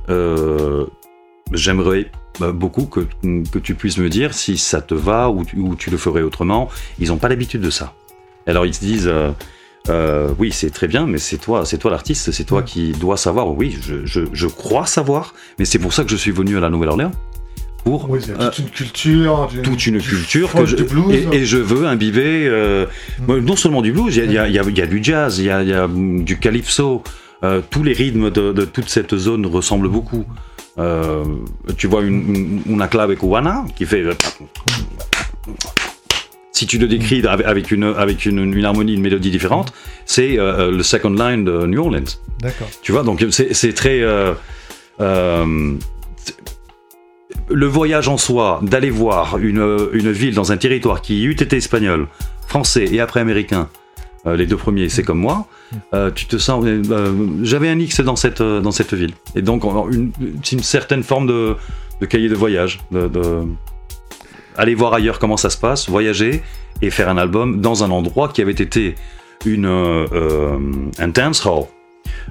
j'aimerais 1.53 2.11
bah, 2.41 2.51
beaucoup 2.51 2.87
que, 2.87 3.07
que 3.53 3.59
tu 3.61 3.77
puisses 3.77 3.99
me 3.99 4.09
dire 4.09 4.35
si 4.35 4.59
ça 4.59 4.81
te 4.81 4.95
va 4.95 5.31
ou 5.31 5.45
tu 5.77 5.91
le 5.91 5.97
ferais 5.99 6.23
autrement. 6.23 6.69
Ils 6.99 7.09
n'ont 7.09 7.19
pas 7.19 7.29
l'habitude 7.29 7.61
de 7.61 7.71
ça. 7.71 7.95
Alors 8.47 8.67
ils 8.67 8.75
se 8.75 8.81
disent, 8.81 9.07
euh, 9.09 9.31
euh, 9.91 10.29
oui, 10.39 10.51
c'est 10.53 10.71
très 10.71 10.89
bien, 10.89 11.07
mais 11.07 11.19
c'est 11.19 11.37
toi, 11.39 11.65
c'est 11.65 11.79
toi 11.79 11.91
l'artiste, 11.91 12.31
c'est 12.33 12.45
toi 12.45 12.63
qui 12.63 12.93
dois 12.93 13.17
savoir. 13.17 13.49
Oui, 13.49 13.77
je, 13.83 14.05
je- 14.07 14.21
je 14.33 14.47
crois 14.47 14.87
savoir, 14.87 15.35
mais 15.59 15.65
c'est 15.65 15.79
pour 15.79 15.93
ça 15.93 16.05
que 16.05 16.11
je 16.11 16.17
suis 16.17 16.31
venu 16.31 16.57
à 16.57 16.61
la 16.61 16.71
Nouvelle-Orléans 16.71 17.11
pour 17.85 18.09
Oui, 18.09 18.21
euh, 18.31 18.49
toute 18.51 18.59
une 18.61 18.71
culture. 18.71 19.49
du- 19.53 19.61
toute 19.63 19.87
une 19.87 20.01
culture 20.01 20.51
que 20.53 20.65
je, 20.65 20.77
du 20.77 20.85
blues. 20.85 21.15
et, 21.33 21.37
et 21.37 21.45
je 21.45 21.59
veux 21.59 21.87
imbiber 21.87 22.49
Mm. 23.29 23.39
non 23.39 23.57
seulement 23.57 23.83
du 23.83 23.93
blues, 23.93 24.17
il 24.17 24.21
y 24.21 24.23
a, 24.23 24.25
il 24.27 24.33
y 24.33 24.39
a- 24.39 24.49
il 24.49 24.55
y 24.55 24.59
a- 24.59 24.63
il 24.71 24.79
y 24.79 24.83
a 24.83 24.87
du 24.87 25.01
jazz, 25.03 25.39
il 25.39 25.45
y 25.47 25.51
a, 25.51 25.63
il 25.63 25.69
y 25.69 25.75
a, 25.75 25.87
mm, 25.87 26.25
du 26.25 26.39
calypso, 26.39 27.03
tous 27.71 27.83
les 27.83 27.93
rythmes 27.93 28.31
de, 28.31 28.53
de 28.53 28.65
toute 28.65 28.89
cette 28.89 29.15
zone 29.17 29.45
ressemblent 29.47 29.89
beaucoup. 29.91 30.25
tu 31.77 31.87
vois 31.87 32.01
une, 32.03 32.35
une, 32.35 32.63
una 32.75 32.89
clave 32.89 33.15
cubana 33.17 33.65
qui 33.77 33.85
fait. 33.85 34.03
Si 36.57 36.67
tu 36.67 36.79
le 36.79 36.87
décris 36.87 37.27
avec 37.27 37.47
avec 37.47 37.71
une, 37.73 37.85
avec 37.85 38.25
une, 38.27 38.39
une 38.55 38.65
harmonie, 38.65 38.95
une 38.95 39.01
mélodie 39.03 39.31
différente, 39.33 39.73
c'est 40.07 40.39
euh, 40.39 40.71
le 40.71 40.83
second 40.85 41.11
line 41.11 41.45
de 41.45 41.67
New 41.67 41.81
Orleans. 41.81 42.11
D'accord. 42.41 42.69
Tu 42.81 42.93
vois, 42.93 43.03
donc 43.03 43.27
c'est 43.31 43.75
très. 43.75 44.01
euh, 44.03 44.33
euh, 45.01 45.75
le 47.49 47.67
voyage 47.67 48.09
en 48.09 48.17
soi, 48.17 48.61
d'aller 48.63 48.91
voir 48.91 49.39
une, 49.39 49.89
une 49.93 50.13
ville 50.13 50.35
dans 50.35 50.53
un 50.53 50.57
territoire 50.57 51.03
qui 51.03 51.25
eût 51.25 51.33
été 51.33 51.57
espagnol, 51.57 52.07
français 52.47 52.85
et 52.91 53.01
après 53.01 53.21
américain, 53.21 53.69
euh, 54.27 54.37
les 54.37 54.47
deux 54.47 54.57
premiers, 54.57 54.89
c'est 54.89 55.03
comme 55.03 55.19
moi, 55.19 55.47
euh, 55.93 56.11
tu 56.15 56.27
te 56.27 56.39
sens. 56.39 56.65
euh, 56.65 56.83
euh, 56.91 57.13
J'avais 57.43 57.69
un 57.69 57.79
X 57.79 58.01
dans 58.01 58.17
cette, 58.17 58.41
euh, 58.41 58.61
dans 58.61 58.71
cette 58.73 58.95
ville. 58.95 59.13
Et 59.35 59.43
donc, 59.43 59.65
une, 59.93 60.13
c'est 60.43 60.53
une 60.57 60.63
certaine 60.63 61.03
forme 61.03 61.27
de, 61.27 61.57
de 62.01 62.07
cahier 62.07 62.29
de 62.29 62.35
voyage. 62.37 62.81
De, 62.93 63.09
de- 63.09 63.43
aller 64.57 64.75
voir 64.75 64.95
ailleurs 64.95 65.19
comment 65.19 65.37
ça 65.37 65.51
se 65.51 65.57
passe, 65.59 65.89
voyager 65.89 66.43
et 66.83 66.91
faire 66.91 67.09
un 67.09 67.17
album 67.19 67.61
dans 67.61 67.85
un 67.85 67.91
endroit 67.91 68.29
qui 68.29 68.43
avait 68.43 68.53
été 68.53 68.95
une, 69.47 69.67
euh, 69.67 70.07
euh, 70.13 70.59
un 70.99 71.09
dance 71.09 71.45
hall. 71.47 71.65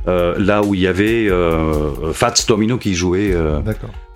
euh, 0.07 0.35
là 0.37 0.61
où 0.63 0.73
il 0.75 0.81
y 0.81 0.87
avait 0.87 1.27
euh, 1.29 2.11
Fats 2.13 2.33
Domino 2.47 2.77
qui 2.77 2.93
jouait 2.95 3.33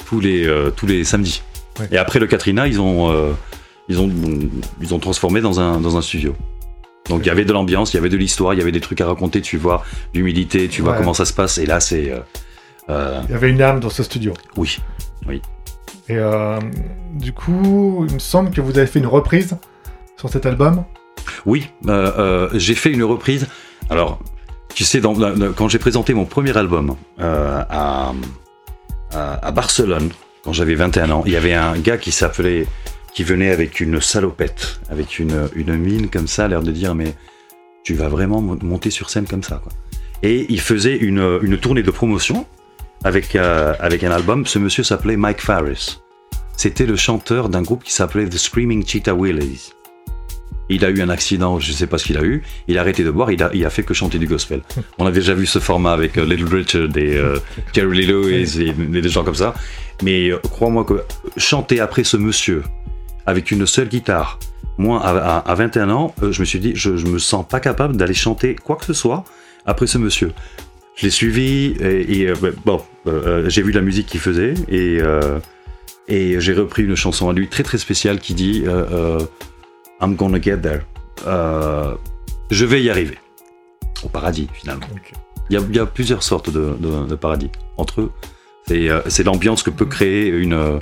tous 0.08 0.20
les 0.20 0.50
tous 0.76 0.86
les 0.88 1.04
samedis. 1.04 1.42
Ouais. 1.80 1.88
Et 1.92 1.98
après 1.98 2.20
le 2.20 2.28
Katrina, 2.28 2.68
ils 2.68 2.80
ont 2.82 3.36
ils 3.90 4.00
ont 4.02 4.10
ils 4.82 4.94
ont 4.94 5.00
transformé 5.00 5.42
dans 5.42 5.60
un 5.60 5.80
dans 5.80 5.96
un 5.98 6.02
studio. 6.02 6.36
Donc 7.10 7.22
il 7.24 7.28
y 7.28 7.32
avait 7.32 7.46
de 7.46 7.54
l'ambiance, 7.54 7.94
il 7.94 7.98
y 7.98 8.00
avait 8.00 8.10
de 8.10 8.18
l'histoire, 8.18 8.54
il 8.54 8.58
y 8.60 8.62
avait 8.62 8.72
des 8.74 8.82
trucs 8.82 9.00
à 9.00 9.06
raconter, 9.08 9.40
tu 9.42 9.56
vois, 9.58 9.84
l'humidité, 10.14 10.68
tu 10.68 10.82
vois 10.82 10.92
Ouais. 10.92 10.98
comment 10.98 11.14
ça 11.14 11.24
se 11.26 11.32
passe. 11.34 11.58
Et 11.58 11.66
là, 11.66 11.80
c'est 11.80 12.12
Il 12.90 13.32
y 13.32 13.34
avait 13.34 13.50
une 13.50 13.62
âme 13.62 13.80
dans 13.80 13.90
ce 13.90 14.04
studio. 14.04 14.34
oui, 14.58 14.78
Et 16.10 16.18
euh, 16.18 16.60
du 17.14 17.34
coup, 17.34 18.06
il 18.08 18.14
me 18.14 18.20
semble 18.20 18.52
que 18.52 18.62
vous 18.62 18.78
avez 18.78 18.88
fait 18.88 19.00
une 19.00 19.08
reprise 19.08 19.58
sur 20.16 20.30
cet 20.30 20.46
album. 20.46 20.86
oui. 21.46 21.68
euh, 21.88 22.12
euh, 22.18 22.50
j'ai 22.54 22.76
fait 22.76 22.92
une 22.92 23.04
reprise. 23.04 23.48
Alors, 23.90 24.20
tu 24.74 24.84
sais, 24.84 25.02
quand 25.56 25.68
j'ai 25.68 25.80
présenté 25.80 26.14
mon 26.14 26.26
premier 26.26 26.56
album 26.58 26.96
à, 27.20 28.14
Barcelone, 29.54 30.10
quand 30.44 30.54
j'avais 30.54 30.76
21 30.76 31.12
ans, 31.12 31.24
il 31.26 31.32
y 31.34 31.36
avait 31.36 31.54
un 31.54 31.78
gars 31.78 31.98
qui 31.98 32.12
s'appelait 32.12 32.68
qui 33.14 33.24
venait 33.24 33.50
avec 33.50 33.80
une 33.80 34.00
salopette, 34.00 34.80
avec 34.92 35.18
une, 35.18 35.50
mine 35.56 36.08
comme 36.10 36.28
ça, 36.28 36.48
l'air 36.48 36.62
de 36.62 36.72
dire 36.72 36.94
mais 36.94 37.16
tu 37.84 37.96
vas 37.96 38.10
vraiment 38.10 38.42
mo- 38.42 38.58
monter 38.62 38.92
sur 38.92 39.10
scène 39.10 39.26
comme 39.26 39.42
ça. 39.42 39.64
Et 40.22 40.46
il 40.50 40.62
faisait 40.62 40.96
une 40.96 41.58
tournée 41.60 41.82
de 41.84 41.90
promotion 41.92 42.46
avec, 43.04 43.36
euh, 43.36 43.74
avec 43.80 44.04
un 44.04 44.12
album. 44.12 44.46
Ce 44.46 44.60
monsieur 44.60 44.84
s'appelait 44.84 45.18
Mike 45.18 45.42
Farris. 45.42 46.00
C'était 46.56 46.86
le 46.86 46.96
chanteur 46.96 47.50
d'un 47.50 47.62
groupe 47.62 47.84
qui 47.84 47.92
s'appelait 47.94 48.28
The 48.28 48.38
Screaming 48.38 48.86
Cheetah 48.86 49.14
Willies. 49.14 49.72
Il 50.70 50.84
a 50.84 50.90
eu 50.90 51.02
un 51.02 51.08
accident, 51.10 51.60
je 51.60 51.72
sais 51.72 51.88
pas 51.88 51.98
ce 51.98 52.04
qu'il 52.06 52.18
a 52.18 52.24
eu. 52.24 52.44
Il 52.68 52.78
a 52.78 52.82
arrêté 52.82 53.04
de 53.06 53.12
boire, 53.12 53.32
il 53.32 53.42
a, 53.42 53.50
il 53.54 53.66
a 53.66 53.70
fait 53.70 53.84
que 53.84 53.94
chanter 53.94 54.20
du 54.20 54.28
gospel. 54.28 54.62
On 54.98 55.06
a 55.06 55.12
déjà 55.12 55.34
vu 55.34 55.46
ce 55.46 55.60
format 55.60 55.94
avec 55.94 56.18
euh, 56.18 56.26
Little 56.26 56.54
Richard 56.54 56.98
et 56.98 57.16
euh, 57.16 57.38
Jerry 57.74 58.00
Lee 58.00 58.06
Lewis 58.08 58.60
et, 58.62 58.74
des 58.74 59.08
gens 59.08 59.24
comme 59.24 59.36
ça. 59.36 59.54
Mais 60.04 60.30
euh, 60.30 60.40
crois-moi 60.52 60.84
que 60.84 61.04
chanter 61.38 61.80
après 61.80 62.04
ce 62.04 62.18
monsieur 62.18 62.64
avec 63.26 63.52
une 63.52 63.66
seule 63.66 63.88
guitare, 63.88 64.40
moi 64.78 65.02
à, 65.06 65.38
à- 65.38 65.52
à 65.52 65.56
21 65.56 65.90
ans, 65.90 66.14
je 66.22 66.38
me 66.40 66.46
suis 66.46 66.60
dit, 66.60 66.74
je, 66.76 66.98
je 66.98 67.06
me 67.06 67.18
sens 67.20 67.46
pas 67.48 67.62
capable 67.62 67.96
d'aller 67.96 68.14
chanter 68.14 68.56
quoi 68.56 68.76
que 68.76 68.86
ce 68.86 68.94
soit 68.94 69.24
après 69.66 69.88
ce 69.88 69.98
monsieur. 69.98 70.34
Je 70.98 71.06
l'ai 71.06 71.10
suivi 71.12 71.76
et, 71.80 72.22
et, 72.22 72.28
euh, 72.28 72.36
bon, 72.66 72.82
euh, 73.06 73.44
euh, 73.46 73.50
j'ai 73.50 73.62
vu 73.62 73.72
la 73.72 73.82
musique 73.82 74.08
qu'il 74.08 74.20
faisait 74.20 74.56
et, 74.68 74.98
et 76.08 76.40
j'ai 76.42 76.54
repris 76.54 76.84
une 76.84 76.96
chanson 76.96 77.30
à 77.30 77.34
lui 77.34 77.48
très 77.48 77.62
très 77.64 77.78
spéciale 77.78 78.20
qui 78.20 78.34
dit 78.34 78.64
I'm 80.02 80.16
gonna 80.16 80.42
get 80.42 80.58
there. 80.58 80.82
Je 82.50 82.66
vais 82.66 82.82
y 82.82 82.90
arriver. 82.90 83.18
Au 84.04 84.10
paradis 84.10 84.48
finalement. 84.54 84.88
Il 85.50 85.54
y 85.54 85.58
a, 85.58 85.62
il 85.70 85.76
y 85.76 85.80
a 85.80 85.86
plusieurs 85.86 86.24
sortes 86.24 86.50
de, 86.50 86.76
de- 86.80 87.06
de 87.06 87.16
paradis 87.16 87.50
entre 87.78 88.02
eux. 88.02 88.12
C'est 88.68 88.90
c'est 89.08 89.24
l'ambiance 89.24 89.64
que 89.64 89.70
peut 89.70 89.86
créer 89.86 90.28
une, 90.28 90.82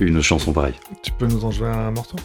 une 0.00 0.20
chanson 0.22 0.52
pareille. 0.52 0.74
Tu 1.02 1.12
peux 1.12 1.26
nous 1.26 1.44
en 1.44 1.50
jouer 1.50 1.68
un 1.68 1.90
morceau? 1.92 2.16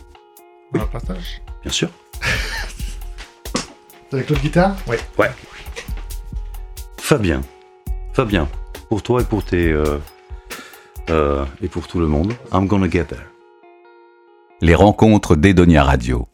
Un 0.73 0.79
passage 0.87 1.41
Bien 1.63 1.71
sûr. 1.71 1.89
Avec 4.11 4.29
l'autre 4.29 4.41
guitare? 4.41 4.75
Oui. 4.87 4.97
Fabien, 7.07 7.39
Fabien, 8.11 8.49
pour 8.89 9.01
toi 9.01 9.21
et 9.21 9.23
pour 9.23 9.41
tes 9.41 9.71
euh, 9.71 9.97
euh, 11.09 11.45
et 11.61 11.69
pour 11.69 11.87
tout 11.87 12.01
le 12.01 12.05
monde, 12.05 12.33
I'm 12.51 12.67
gonna 12.67 12.89
get 12.89 13.05
there. 13.05 13.31
Les 14.59 14.75
rencontres 14.75 15.37
d'Edonia 15.37 15.85
Radio. 15.85 16.27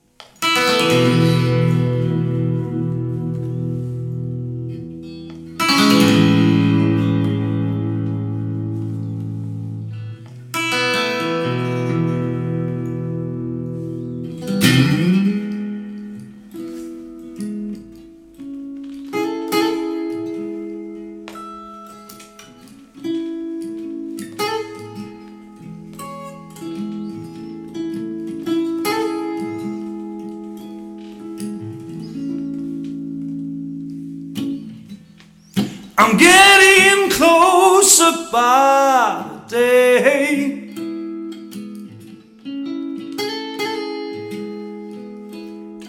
I'm 36.14 36.20
getting 36.20 37.10
closer 37.10 38.12
by 38.32 39.26
the 39.48 39.56
day. 39.56 40.70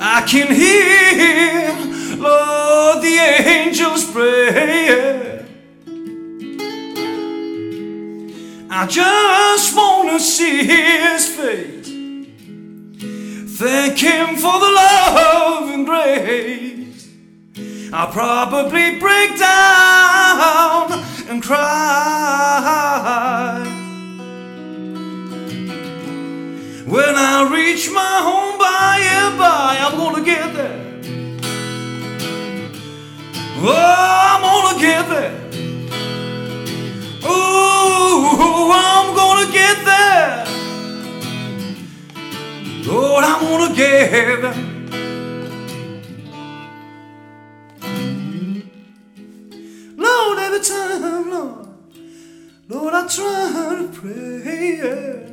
I 0.01 0.23
can 0.27 0.51
hear, 0.55 0.74
I'll 17.97 18.11
probably 18.11 18.99
break 18.99 19.39
down 19.39 20.91
and 21.29 21.41
cry 21.41 21.65
when 26.87 27.15
I 27.15 27.49
reach 27.55 27.89
my 27.93 28.19
home 28.21 28.59
by 28.59 28.99
and 29.01 29.39
by. 29.39 29.79
I'm 29.79 29.97
gonna 29.97 30.25
get 30.25 30.55
there. 30.55 30.81
Oh, 33.63 33.71
I'm 33.71 34.43
gonna 34.43 34.81
get 34.81 35.09
there. 35.09 35.39
Oh, 37.23 38.73
I'm 38.75 39.15
gonna 39.15 39.47
get 39.53 39.85
there. 39.85 40.45
Lord, 42.93 43.23
I'm 43.23 43.41
gonna 43.41 43.73
get 43.77 44.43
there. 44.43 44.74
Every 50.55 50.67
time, 50.67 51.31
Lord, 51.31 51.69
Lord, 52.69 52.95
I 52.95 53.07
try 53.09 53.77
to 53.79 53.89
pray. 53.93 55.31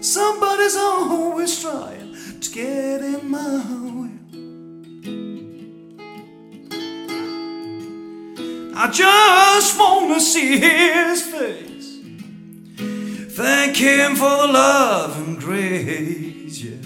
Somebody's 0.00 0.76
always 0.76 1.60
trying 1.60 2.14
to 2.40 2.50
get 2.50 3.02
in 3.02 3.30
my 3.30 3.58
way. 3.96 4.10
I 8.78 8.90
just 8.90 9.78
wanna 9.78 10.20
see 10.20 10.58
his 10.58 11.22
face. 11.22 11.98
Thank 13.34 13.76
him 13.76 14.14
for 14.16 14.46
the 14.46 14.52
love 14.52 15.16
and 15.26 15.38
grace, 15.38 16.62
yeah. 16.62 16.76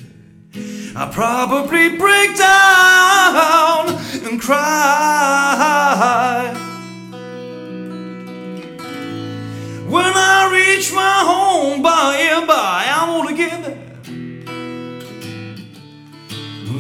I 0.97 1.11
probably 1.13 1.97
break 1.97 2.37
down 2.37 4.01
and 4.23 4.41
cry. 4.41 4.61
When 9.89 10.13
I 10.15 10.51
reach 10.53 10.93
my 10.93 11.25
home 11.25 11.83
by 11.83 12.17
and 12.17 12.47
by, 12.47 12.87
I'm 12.89 13.09
gonna 13.09 13.37
get 13.37 13.63
there. 13.65 13.79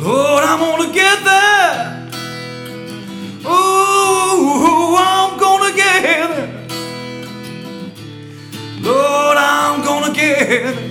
Lord, 0.02 0.44
I'm 0.44 0.58
gonna 0.60 0.92
get 0.92 1.24
there. 1.24 2.08
Oh, 3.44 4.96
I'm 4.98 5.38
gonna 5.38 5.72
get 5.74 6.02
there. 6.02 6.48
Lord, 8.82 9.36
I'm 9.36 9.82
gonna 9.82 10.12
get 10.14 10.48
there. 10.48 10.89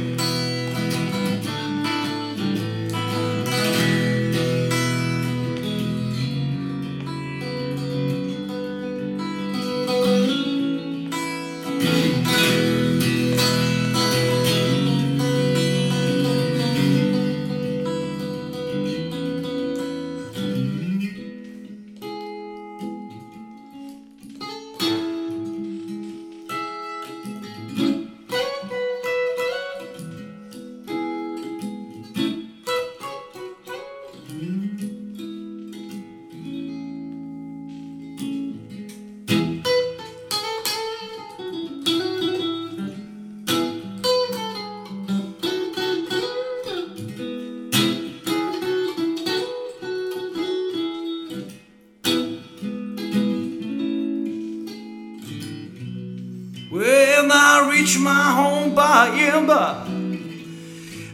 Reach 57.90 58.00
my 58.00 58.32
home 58.32 58.76
by 58.76 59.08
and 59.08 59.48
by, 59.48 59.84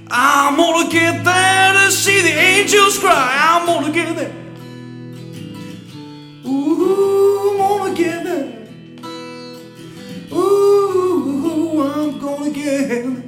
I'm 0.07 0.57
gonna 0.57 0.89
get 0.89 1.23
there 1.23 1.73
to 1.73 1.91
see 1.91 2.21
the 2.21 2.29
angels 2.29 2.99
cry. 2.99 3.37
I'm 3.39 3.65
gonna 3.65 3.93
get 3.93 4.15
there. 4.15 4.33
Ooh, 6.45 7.61
I'm 7.61 7.77
gonna 7.77 7.95
get 7.95 8.23
there. 8.23 8.67
Ooh, 10.33 11.81
I'm 11.81 12.19
gonna 12.19 12.49
get 12.51 12.89
there. 12.89 13.24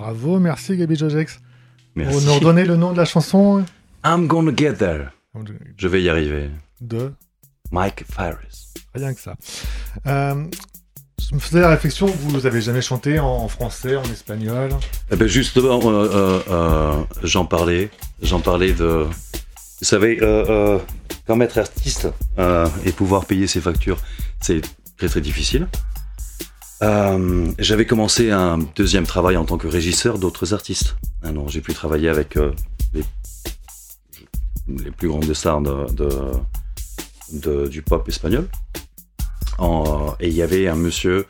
Bravo, 0.00 0.38
merci 0.38 0.78
Gabi 0.78 0.96
Jojex. 0.96 1.34
Pour 1.34 1.42
Merci. 1.94 2.24
nous 2.24 2.32
redonner 2.32 2.64
le 2.64 2.74
nom 2.76 2.92
de 2.92 2.96
la 2.96 3.04
chanson 3.04 3.62
I'm 4.02 4.26
gonna 4.28 4.50
get 4.56 4.74
there. 4.76 5.08
Je 5.76 5.88
vais 5.88 6.00
y 6.02 6.08
arriver. 6.08 6.48
de 6.80 7.12
Mike 7.70 8.04
Farris. 8.10 8.72
rien 8.94 9.12
que 9.12 9.20
ça. 9.20 9.36
Euh, 10.06 10.46
je 11.20 11.34
me 11.34 11.38
faisais 11.38 11.60
la 11.60 11.68
réflexion, 11.68 12.06
vous 12.06 12.46
avez 12.46 12.62
jamais 12.62 12.80
chanté 12.80 13.20
en, 13.20 13.46
français, 13.48 13.94
en 13.96 14.02
espagnol 14.04 14.70
Eh 15.12 15.16
ben 15.16 15.28
justement, 15.28 15.78
euh, 15.84 16.08
euh, 16.14 16.40
euh, 16.48 17.02
j'en 17.22 17.44
parlais. 17.44 17.90
J'en 18.22 18.40
parlais 18.40 18.72
de. 18.72 19.04
Vous 19.04 19.84
savez, 19.86 20.18
euh, 20.22 20.46
euh, 20.48 20.78
comme 21.26 21.42
être 21.42 21.58
artiste 21.58 22.08
euh, 22.38 22.66
et 22.86 22.92
pouvoir 22.92 23.26
payer 23.26 23.46
ses 23.46 23.60
factures, 23.60 23.98
c'est 24.40 24.62
très 24.96 25.08
très 25.10 25.20
difficile. 25.20 25.68
Euh, 26.82 27.46
J'avais 27.58 27.84
commencé 27.86 28.30
un 28.30 28.58
deuxième 28.76 29.06
travail 29.06 29.36
en 29.36 29.44
tant 29.44 29.58
que 29.58 29.68
régisseur 29.68 30.18
d'autres 30.18 30.54
artistes. 30.54 30.96
Alors 31.22 31.48
j'ai 31.48 31.60
pu 31.60 31.74
travailler 31.74 32.08
avec 32.08 32.36
euh, 32.36 32.52
les, 32.94 33.04
les 34.68 34.90
plus 34.90 35.08
grandes 35.08 35.32
stars 35.34 35.60
de, 35.60 35.92
de- 35.92 36.32
de- 37.32 37.68
du 37.68 37.82
pop 37.82 38.08
espagnol. 38.08 38.48
En- 39.58 40.14
et 40.20 40.28
il 40.28 40.34
y 40.34 40.42
avait 40.42 40.68
un 40.68 40.74
monsieur 40.76 41.26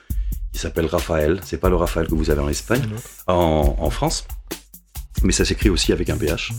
qui 0.53 0.61
s'appelle 0.61 0.87
Raphaël. 0.87 1.41
C'est 1.45 1.59
pas 1.59 1.69
le 1.69 1.77
Raphaël 1.77 2.07
que 2.07 2.15
vous 2.15 2.31
avez 2.31 2.41
en 2.41 2.49
Espagne 2.49 2.83
en, 3.27 3.75
en 3.79 3.91
France, 3.91 4.27
mais 5.23 5.33
ça 5.33 5.45
s'écrit 5.45 5.69
aussi 5.71 5.93
avec 5.93 6.11
un 6.11 6.17
PH. 6.17 6.53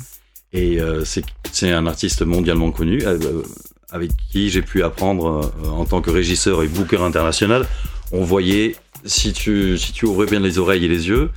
Et 0.54 0.82
euh, 0.82 1.06
c'est 1.06 1.71
un 1.71 1.88
artiste 1.88 2.23
mondialement 2.23 2.71
connu 2.71 3.04
euh, 3.06 3.17
euh, 3.23 3.43
avec 3.89 4.12
qui 4.30 4.49
j'ai 4.49 4.62
pu 4.62 4.84
apprendre 4.84 5.49
euh, 5.63 5.69
en 5.69 5.86
tant 5.86 6.01
que 6.01 6.10
régisseur 6.10 6.62
et 6.62 6.67
booker 6.67 6.97
international. 7.01 7.65
On 8.12 8.24
voyait, 8.24 8.76
si 9.06 9.32
tu, 9.34 9.78
ouvrais 10.04 10.26
bien 10.26 10.39
les 10.39 10.58
oreilles 10.58 10.86
et 10.86 10.89
les 10.89 11.08
yeux, 11.08 11.32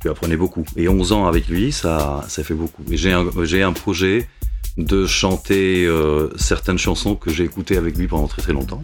tu 0.00 0.08
apprenais 0.08 0.36
beaucoup. 0.36 0.64
Et 0.76 0.88
11 0.88 1.12
ans 1.12 1.26
avec 1.26 1.48
lui, 1.48 1.72
ça, 1.72 2.24
ça 2.28 2.44
fait 2.44 2.54
beaucoup. 2.54 2.84
J'ai 2.90 3.12
un, 3.12 3.72
projet 3.72 4.28
de 4.76 5.06
chanter 5.06 5.84
euh, 5.86 6.28
certaines 6.36 6.78
chansons 6.78 7.16
que 7.16 7.30
j'ai 7.30 7.44
écoutées 7.44 7.76
avec 7.76 7.96
lui 7.96 8.06
pendant 8.06 8.28
très 8.28 8.42
très 8.42 8.52
longtemps. 8.52 8.82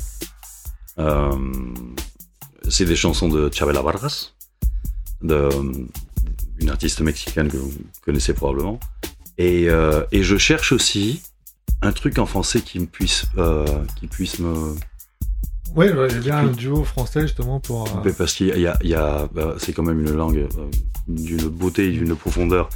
Euh, 0.98 1.30
c'est 2.68 2.84
des 2.84 2.96
chansons 2.96 3.28
de 3.28 3.48
Chabela 3.52 3.80
Vargas, 3.80 4.32
de, 5.22 5.48
une 6.58 6.68
artiste 6.68 7.00
mexicaine 7.00 7.48
que 7.48 7.56
vous 7.56 7.72
connaissez 8.04 8.34
probablement. 8.34 8.80
Et, 9.38 9.68
euh, 9.68 10.04
je 10.12 10.36
cherche 10.36 10.72
aussi 10.72 11.22
un 11.80 11.92
truc 11.92 12.18
en 12.18 12.26
français 12.26 12.60
qui 12.60 12.84
puisse 12.86 13.26
me, 13.34 14.74
Oui, 15.76 15.86
j'ai 16.10 16.20
bien 16.20 16.38
un 16.38 16.46
duo 16.46 16.84
français 16.84 17.20
justement 17.22 17.60
pour. 17.60 17.86
euh, 18.04 18.12
parce 18.16 18.32
qu'il 18.34 18.46
y 18.48 18.52
a, 18.52 18.56
il 18.56 18.62
y 18.62 18.66
a- 18.66 18.78
il 18.82 18.88
y 18.90 18.94
a- 18.94 19.28
bah, 19.32 19.54
c'est 19.58 19.72
quand 19.74 19.82
même 19.82 20.00
une 20.00 20.12
langue 20.14 20.38
euh, 20.38 20.70
d'une 21.06 21.48
beauté, 21.48 21.88
et 21.88 21.90
d'une 21.92 22.16
profondeur 22.16 22.68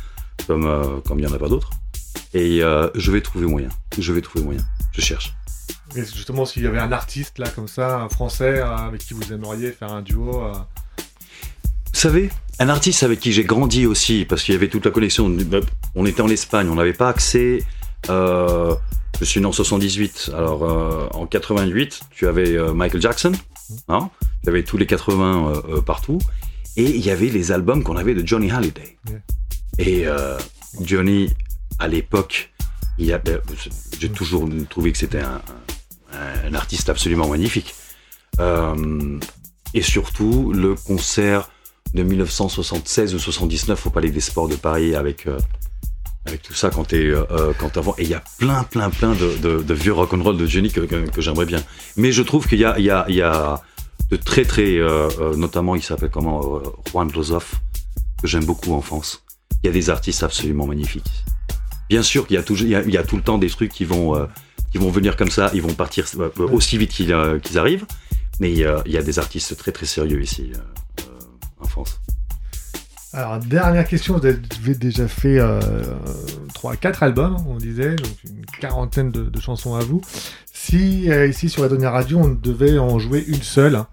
comme 0.46 0.66
euh, 0.66 1.00
comme 1.06 1.18
il 1.18 1.24
y 1.24 1.26
en 1.26 1.32
a 1.32 1.38
pas 1.38 1.48
d'autres. 1.48 1.70
Et 2.34 2.62
euh, 2.62 2.88
je 2.94 3.10
vais 3.10 3.20
trouver 3.22 3.46
moyen. 3.46 3.70
Je 3.98 4.12
vais 4.12 4.20
trouver 4.20 4.44
moyen. 4.44 4.60
Je 4.92 5.00
cherche. 5.00 5.34
et 5.96 6.04
justement, 6.04 6.44
s'il 6.44 6.62
y 6.62 6.66
avait 6.66 6.78
un 6.78 6.92
artiste 6.92 7.38
là 7.38 7.48
comme 7.48 7.68
ça, 7.68 8.00
un 8.00 8.08
français 8.08 8.60
avec 8.60 9.00
qui 9.00 9.14
vous 9.14 9.32
aimeriez 9.32 9.72
faire 9.72 9.92
un 9.92 10.02
duo. 10.02 10.32
Vous 11.92 11.98
savez, 11.98 12.30
un 12.58 12.68
artiste 12.68 13.02
avec 13.02 13.18
qui 13.20 13.32
j'ai 13.32 13.44
grandi 13.44 13.86
aussi, 13.86 14.24
parce 14.24 14.42
qu'il 14.42 14.54
y 14.54 14.56
avait 14.56 14.68
toute 14.68 14.84
la 14.84 14.90
connexion. 14.90 15.34
On 15.94 16.06
était 16.06 16.20
en 16.22 16.28
Espagne, 16.28 16.68
on 16.70 16.74
n'avait 16.76 16.92
pas 16.92 17.08
accès. 17.08 17.64
euh, 18.08 18.74
je 19.18 19.24
suis 19.24 19.40
né 19.40 19.46
en 19.46 19.52
78, 19.52 20.30
alors 20.34 20.64
euh, 20.64 21.08
en 21.12 21.26
88, 21.26 22.00
tu 22.10 22.26
avais 22.26 22.56
euh, 22.56 22.72
Michael 22.72 23.00
Jackson, 23.02 23.32
hein, 23.88 24.10
tu 24.42 24.48
avais 24.48 24.62
tous 24.62 24.76
les 24.78 24.86
80 24.86 25.52
euh, 25.68 25.80
partout, 25.82 26.18
et 26.76 26.84
il 26.84 27.04
y 27.04 27.10
avait 27.10 27.28
les 27.28 27.52
albums 27.52 27.82
qu'on 27.82 27.96
avait 27.96 28.14
de 28.14 28.26
Johnny 28.26 28.50
Hallyday. 28.50 28.96
Yeah. 29.08 29.18
Et 29.78 30.04
Johnny, 30.82 31.30
à 31.78 31.88
l'époque, 31.88 32.52
il 32.98 33.12
a- 33.12 33.18
ben, 33.18 33.40
j'ai 33.98 34.10
toujours 34.10 34.48
trouvé 34.68 34.92
que 34.92 34.98
c'était 34.98 35.20
un, 35.20 35.40
un- 36.12 36.54
artiste 36.54 36.88
absolument 36.90 37.28
magnifique. 37.28 37.74
Et 39.74 39.82
surtout, 39.82 40.52
le 40.52 40.74
concert 40.74 41.50
de 41.94 42.02
1976 42.02 43.14
ou 43.14 43.18
79 43.18 43.86
au 43.86 43.90
Palais 43.90 44.10
des 44.10 44.20
Sports 44.20 44.48
de 44.48 44.56
Paris 44.56 44.94
avec 44.94 45.26
avec 46.26 46.42
tout 46.42 46.54
ça 46.54 46.70
quand 46.70 46.84
t'es 46.84 47.06
euh, 47.06 47.24
euh, 47.30 47.52
quand 47.58 47.76
avant 47.76 47.94
et 47.98 48.02
il 48.02 48.08
y 48.08 48.14
a 48.14 48.22
plein 48.38 48.62
plein 48.64 48.90
plein 48.90 49.14
de, 49.14 49.36
de, 49.38 49.62
de 49.62 49.74
vieux 49.74 49.92
rock'n'roll 49.92 50.36
de 50.36 50.46
Johnny 50.46 50.70
que, 50.70 50.86
j'aimerais 51.18 51.46
bien. 51.46 51.62
Mais 51.96 52.12
je 52.12 52.22
trouve 52.22 52.46
qu'il 52.46 52.58
y 52.58 52.64
a 52.64 52.78
il 52.78 52.84
y 52.84 52.90
a 52.90 53.06
il 53.08 53.14
y 53.14 53.22
a 53.22 53.62
de 54.10 54.16
très 54.16 54.44
très 54.44 54.76
euh, 54.78 55.08
euh, 55.20 55.36
notamment 55.36 55.76
il 55.76 55.82
s'appelle 55.82 56.10
comment 56.10 56.60
Juan 56.90 57.10
Joseph 57.10 57.54
que 58.20 58.28
j'aime 58.28 58.44
beaucoup 58.44 58.74
en 58.74 58.82
France. 58.82 59.24
Il 59.62 59.66
y 59.66 59.70
a 59.70 59.72
des 59.72 59.90
artistes 59.90 60.22
absolument 60.22 60.66
magnifiques. 60.66 61.24
Bien 61.88 62.02
sûr 62.02 62.26
qu'il 62.26 62.34
y 62.34 62.38
a 62.38 63.02
tout 63.02 63.16
le 63.16 63.22
temps 63.22 63.38
des 63.38 63.48
trucs 63.48 63.72
qui 63.72 63.84
vont 63.84 64.28
qui 64.72 64.78
vont 64.78 64.90
venir 64.90 65.16
comme 65.16 65.30
ça 65.30 65.50
ils 65.54 65.62
vont 65.62 65.74
partir 65.74 66.06
aussi 66.38 66.76
vite 66.76 66.90
qu'ils 66.90 67.58
arrivent. 67.58 67.86
Mais 68.40 68.52
il 68.52 68.58
y 68.58 68.96
a 68.96 69.02
des 69.02 69.18
artistes 69.18 69.56
très 69.56 69.72
très 69.72 69.86
sérieux 69.86 70.22
ici 70.22 70.52
en 71.60 71.66
France 71.66 72.00
Alors, 73.12 73.38
dernière 73.40 73.88
question, 73.88 74.16
vous 74.18 74.24
avez 74.24 74.74
déjà 74.74 75.08
fait 75.08 75.40
euh, 75.40 75.82
3 76.54 76.76
4 76.76 77.02
albums, 77.02 77.36
on 77.48 77.56
disait, 77.56 77.96
donc 77.96 78.12
une 78.24 78.46
quarantaine 78.60 79.10
de, 79.10 79.24
de 79.24 79.40
chansons 79.40 79.74
à 79.74 79.80
vous. 79.80 80.00
Si 80.52 81.10
euh, 81.10 81.26
ici 81.26 81.48
sur 81.48 81.62
la 81.62 81.68
dernière 81.68 81.92
radio, 81.92 82.18
on 82.18 82.28
devait 82.28 82.78
en 82.78 83.00
jouer 83.00 83.24
une 83.26 83.42
seule, 83.42 83.74
hein, 83.74 83.88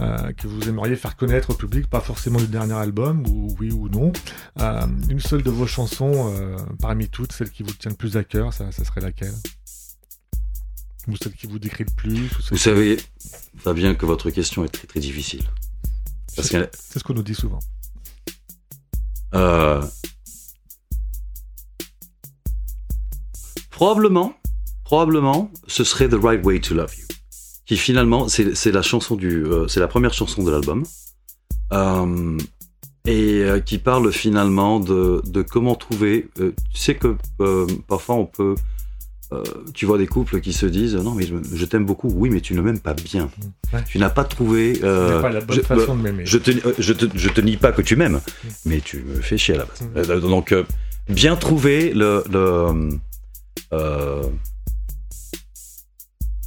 euh, 0.00 0.32
que 0.34 0.46
vous 0.46 0.68
aimeriez 0.68 0.94
faire 0.94 1.16
connaître 1.16 1.50
au 1.50 1.54
public, 1.54 1.88
pas 1.88 2.00
forcément 2.00 2.38
du 2.38 2.46
dernier 2.46 2.74
album, 2.74 3.26
ou 3.26 3.52
oui 3.58 3.72
ou 3.72 3.88
non, 3.88 4.12
euh, 4.60 4.86
une 5.08 5.18
seule 5.18 5.42
de 5.42 5.50
vos 5.50 5.66
chansons, 5.66 6.32
parmi 6.80 7.08
toutes, 7.08 7.32
celle 7.32 7.50
qui 7.50 7.64
vous 7.64 7.72
tient 7.72 7.90
le 7.90 7.96
plus 7.96 8.16
à 8.16 8.22
cœur, 8.22 8.54
ça, 8.54 8.70
ça 8.70 8.84
serait 8.84 9.00
laquelle? 9.00 9.34
Ou 11.08 11.16
celle 11.16 11.32
qui 11.32 11.48
vous 11.48 11.58
décrit 11.58 11.84
le 11.84 11.94
plus 11.96 12.30
ou 12.30 12.42
Vous 12.50 12.56
savez, 12.56 12.96
Fabien, 13.56 13.96
que 13.96 14.06
votre 14.06 14.30
question 14.30 14.64
est 14.64 14.68
très 14.68 14.86
très 14.86 15.00
difficile. 15.00 15.42
C'est 16.28 16.98
ce 16.98 17.02
qu'on 17.02 17.14
nous 17.14 17.24
dit 17.24 17.34
souvent. 17.34 17.58
Euh, 19.34 19.82
probablement, 23.70 24.34
probablement, 24.84 25.50
ce 25.66 25.84
serait 25.84 26.08
The 26.08 26.18
Right 26.20 26.44
Way 26.44 26.60
to 26.60 26.74
Love 26.74 26.94
You, 26.96 27.06
qui 27.66 27.76
finalement, 27.76 28.28
c'est 28.28 28.72
la 28.72 28.82
chanson 28.82 29.16
du, 29.16 29.44
euh, 29.44 29.68
c'est 29.68 29.80
la 29.80 29.88
première 29.88 30.14
chanson 30.14 30.42
de 30.42 30.50
l'album, 30.50 30.84
euh, 31.72 32.38
et 33.04 33.44
qui 33.66 33.78
parle 33.78 34.12
finalement 34.12 34.78
de, 34.78 35.22
de 35.24 35.42
comment 35.42 35.74
trouver. 35.74 36.28
tu 36.36 36.54
sais 36.74 36.94
que 36.94 37.16
parfois 37.88 38.14
on 38.14 38.26
peut, 38.26 38.54
euh, 39.32 39.42
tu 39.74 39.86
vois 39.86 39.98
des 39.98 40.06
couples 40.06 40.40
qui 40.40 40.52
se 40.52 40.66
disent 40.66 40.94
non 40.96 41.14
mais 41.14 41.24
je, 41.26 41.34
je 41.54 41.64
t'aime 41.64 41.84
beaucoup, 41.86 42.08
oui 42.14 42.28
mais 42.30 42.40
tu 42.40 42.54
ne 42.54 42.60
m'aimes 42.60 42.80
pas 42.80 42.94
bien, 42.94 43.30
Ouais. 43.72 43.82
tu 43.88 43.98
n'as 43.98 44.10
pas 44.10 44.24
trouvé. 44.24 44.78
euh, 44.84 45.16
C'est 45.16 45.22
pas 45.22 45.30
la 45.30 45.40
bonne 45.40 45.56
je- 45.56 45.62
façon 45.62 45.96
de 45.96 46.02
m'aimer. 46.02 46.24
je 46.26 46.38
te, 46.38 46.50
euh, 46.50 46.74
je, 46.78 46.92
te, 46.92 47.06
je 47.16 47.28
te 47.30 47.40
nie 47.40 47.56
pas 47.56 47.72
que 47.72 47.82
tu 47.82 47.96
m'aimes, 47.96 48.20
mais 48.66 48.80
tu 48.80 48.98
me 49.02 49.20
fais 49.20 49.38
chier 49.38 49.54
à 49.54 49.58
la 49.58 49.64
base. 49.64 49.82
Mm. 50.08 50.20
Donc, 50.28 50.52
euh, 50.52 50.64
bien 51.08 51.36
trouver 51.36 51.92
le, 51.94 52.22
le, 52.30 52.98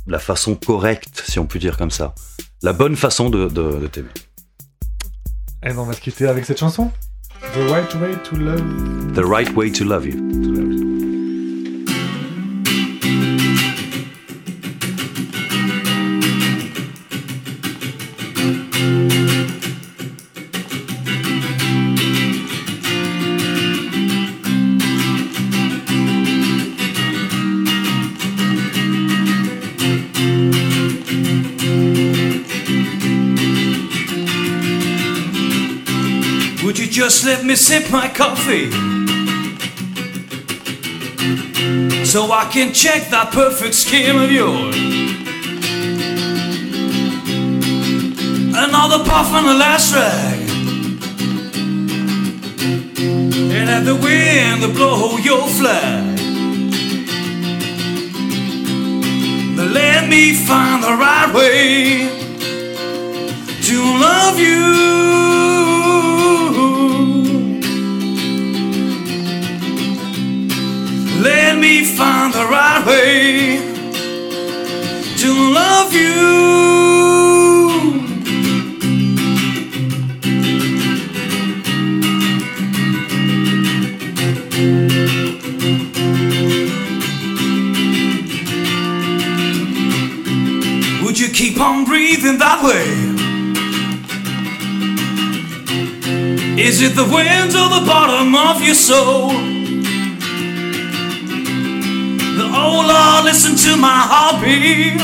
la 0.08 0.20
façon 0.20 0.56
correcte, 0.56 1.24
si 1.28 1.40
on 1.40 1.46
peut 1.48 1.60
dire 1.60 1.78
comme 1.78 1.92
ça. 1.92 2.14
La 2.62 2.74
bonne 2.74 2.96
façon 2.96 3.30
de, 3.30 3.48
de, 3.48 3.80
de 3.80 3.88
t'aimer. 3.88 4.10
Et 5.64 5.70
ben, 5.70 5.80
on 5.80 5.86
va 5.86 5.94
se 5.94 6.02
quitter 6.02 6.28
avec 6.28 6.46
cette 6.46 6.60
chanson. 6.60 6.92
The 7.54 7.72
Right 7.72 7.94
Way 7.96 8.12
to 8.30 8.36
Love. 8.38 9.14
The 9.16 9.24
right 9.26 9.56
way 9.56 9.72
to 9.72 9.84
love 9.84 10.06
you. 10.06 10.14
to 10.14 10.52
love 10.52 10.74
you. 10.74 10.85
Just 36.96 37.26
let 37.26 37.44
me 37.44 37.58
sip 37.58 37.92
my 37.92 38.08
coffee? 38.08 38.72
So 42.06 42.32
I 42.32 42.50
can 42.50 42.74
check 42.74 43.10
that 43.10 43.32
perfect 43.34 43.74
skin 43.74 44.16
of 44.16 44.32
yours. 44.32 44.78
Another 48.56 49.04
puff 49.04 49.30
on 49.34 49.44
the 49.44 49.56
last 49.56 49.94
rag. 49.94 50.40
And 53.52 53.68
let 53.68 53.84
the 53.84 53.96
wind 53.96 54.74
blow 54.74 55.18
your 55.18 55.46
flag. 55.50 56.18
Let 59.58 60.08
me 60.08 60.34
find 60.34 60.82
the 60.82 60.96
right 60.96 61.34
way 61.36 62.08
to 63.64 63.78
love 64.00 64.40
you. 64.40 65.55
Let 71.26 71.58
me 71.58 71.84
find 71.84 72.32
the 72.32 72.46
right 72.46 72.86
way 72.86 73.58
to 75.18 75.30
love 75.60 75.92
you. 75.92 76.22
Would 91.04 91.18
you 91.20 91.30
keep 91.30 91.60
on 91.60 91.86
breathing 91.86 92.38
that 92.38 92.62
way? 92.64 92.86
Is 96.62 96.82
it 96.84 96.96
the 96.96 97.06
winds 97.12 97.56
or 97.56 97.70
the 97.70 97.84
bottom 97.88 98.36
of 98.36 98.62
your 98.62 98.76
soul? 98.76 99.55
Oh 102.78 102.82
Lord, 102.82 103.24
listen 103.24 103.56
to 103.56 103.78
my 103.78 104.02
heartbeat. 104.12 104.98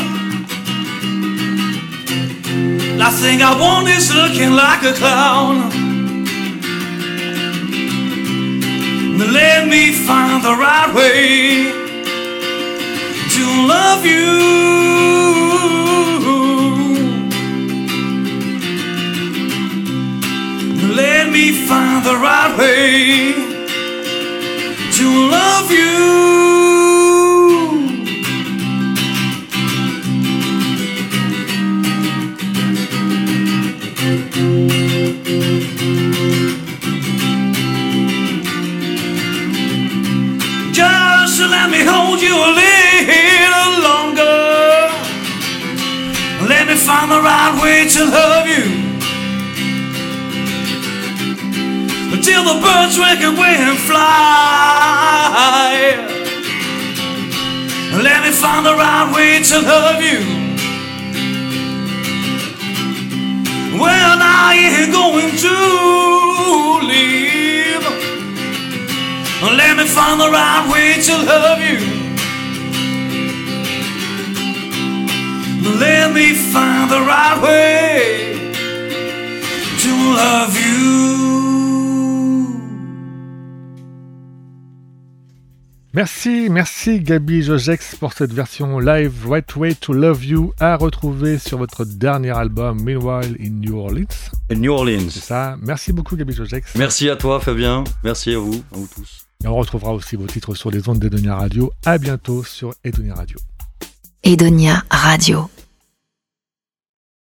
Last 2.99 3.21
thing 3.21 3.41
I 3.41 3.57
want 3.57 3.87
is 3.87 4.13
looking 4.13 4.51
like 4.51 4.83
a 4.83 4.91
clown. 4.91 5.69
Let 9.39 9.69
me 9.69 9.93
find 9.93 10.43
the 10.43 10.55
right 10.65 10.93
way 10.93 11.71
to 13.35 13.43
love 13.73 14.05
you. 14.05 14.31
Let 21.01 21.31
me 21.31 21.45
find 21.67 22.03
the 22.03 22.17
right 22.17 22.53
way 22.59 23.31
to 24.97 25.05
love 25.31 25.71
you. 25.71 26.50
Until 52.41 52.55
the 52.55 52.61
birds 52.65 52.97
wake 52.97 53.21
away 53.21 53.55
and 53.59 53.77
fly. 53.77 54.01
Let 58.01 58.23
me 58.23 58.31
find 58.31 58.65
the 58.65 58.73
right 58.73 59.13
way 59.13 59.43
to 59.43 59.61
love 59.61 60.01
you. 60.01 60.21
Well, 63.79 64.17
I 64.19 64.55
ain't 64.57 64.91
going 64.91 65.37
to 65.45 65.55
leave. 66.87 67.85
Let 69.55 69.77
me 69.77 69.85
find 69.85 70.19
the 70.19 70.31
right 70.31 70.65
way 70.73 70.99
to 71.07 71.13
love 71.23 71.59
you. 71.61 71.79
Let 75.79 76.11
me 76.11 76.33
find 76.33 76.89
the 76.89 77.01
right 77.01 77.39
way 77.43 78.49
to 79.83 79.91
love 80.15 80.57
you. 80.57 81.30
Merci, 85.93 86.47
merci 86.49 87.01
Gabi 87.01 87.41
Jojex 87.41 87.97
pour 87.97 88.13
cette 88.13 88.31
version 88.31 88.79
live 88.79 89.27
Right 89.27 89.53
Way 89.57 89.75
to 89.75 89.91
Love 89.91 90.23
You 90.23 90.53
à 90.57 90.77
retrouver 90.77 91.37
sur 91.37 91.57
votre 91.57 91.83
dernier 91.83 92.29
album 92.29 92.81
Meanwhile 92.81 93.35
in 93.41 93.49
New 93.49 93.77
Orleans. 93.77 94.31
New 94.55 94.71
Orleans. 94.71 95.09
C'est 95.09 95.19
ça. 95.19 95.57
Merci 95.61 95.91
beaucoup 95.91 96.15
Gabi 96.15 96.31
Jojex. 96.31 96.75
Merci 96.75 97.09
à 97.09 97.17
toi, 97.17 97.41
Fabien. 97.41 97.83
Merci 98.05 98.33
à 98.33 98.39
vous, 98.39 98.63
à 98.71 98.77
vous 98.77 98.87
tous. 98.87 99.27
Et 99.43 99.47
on 99.47 99.55
retrouvera 99.57 99.93
aussi 99.93 100.15
vos 100.15 100.27
titres 100.27 100.55
sur 100.55 100.71
les 100.71 100.87
ondes 100.87 100.99
d'Edonia 100.99 101.35
Radio. 101.35 101.73
À 101.85 101.97
bientôt 101.97 102.45
sur 102.45 102.73
Edonia 102.85 103.13
Radio. 103.13 103.37
Edonia 104.23 104.83
Radio. 104.89 105.49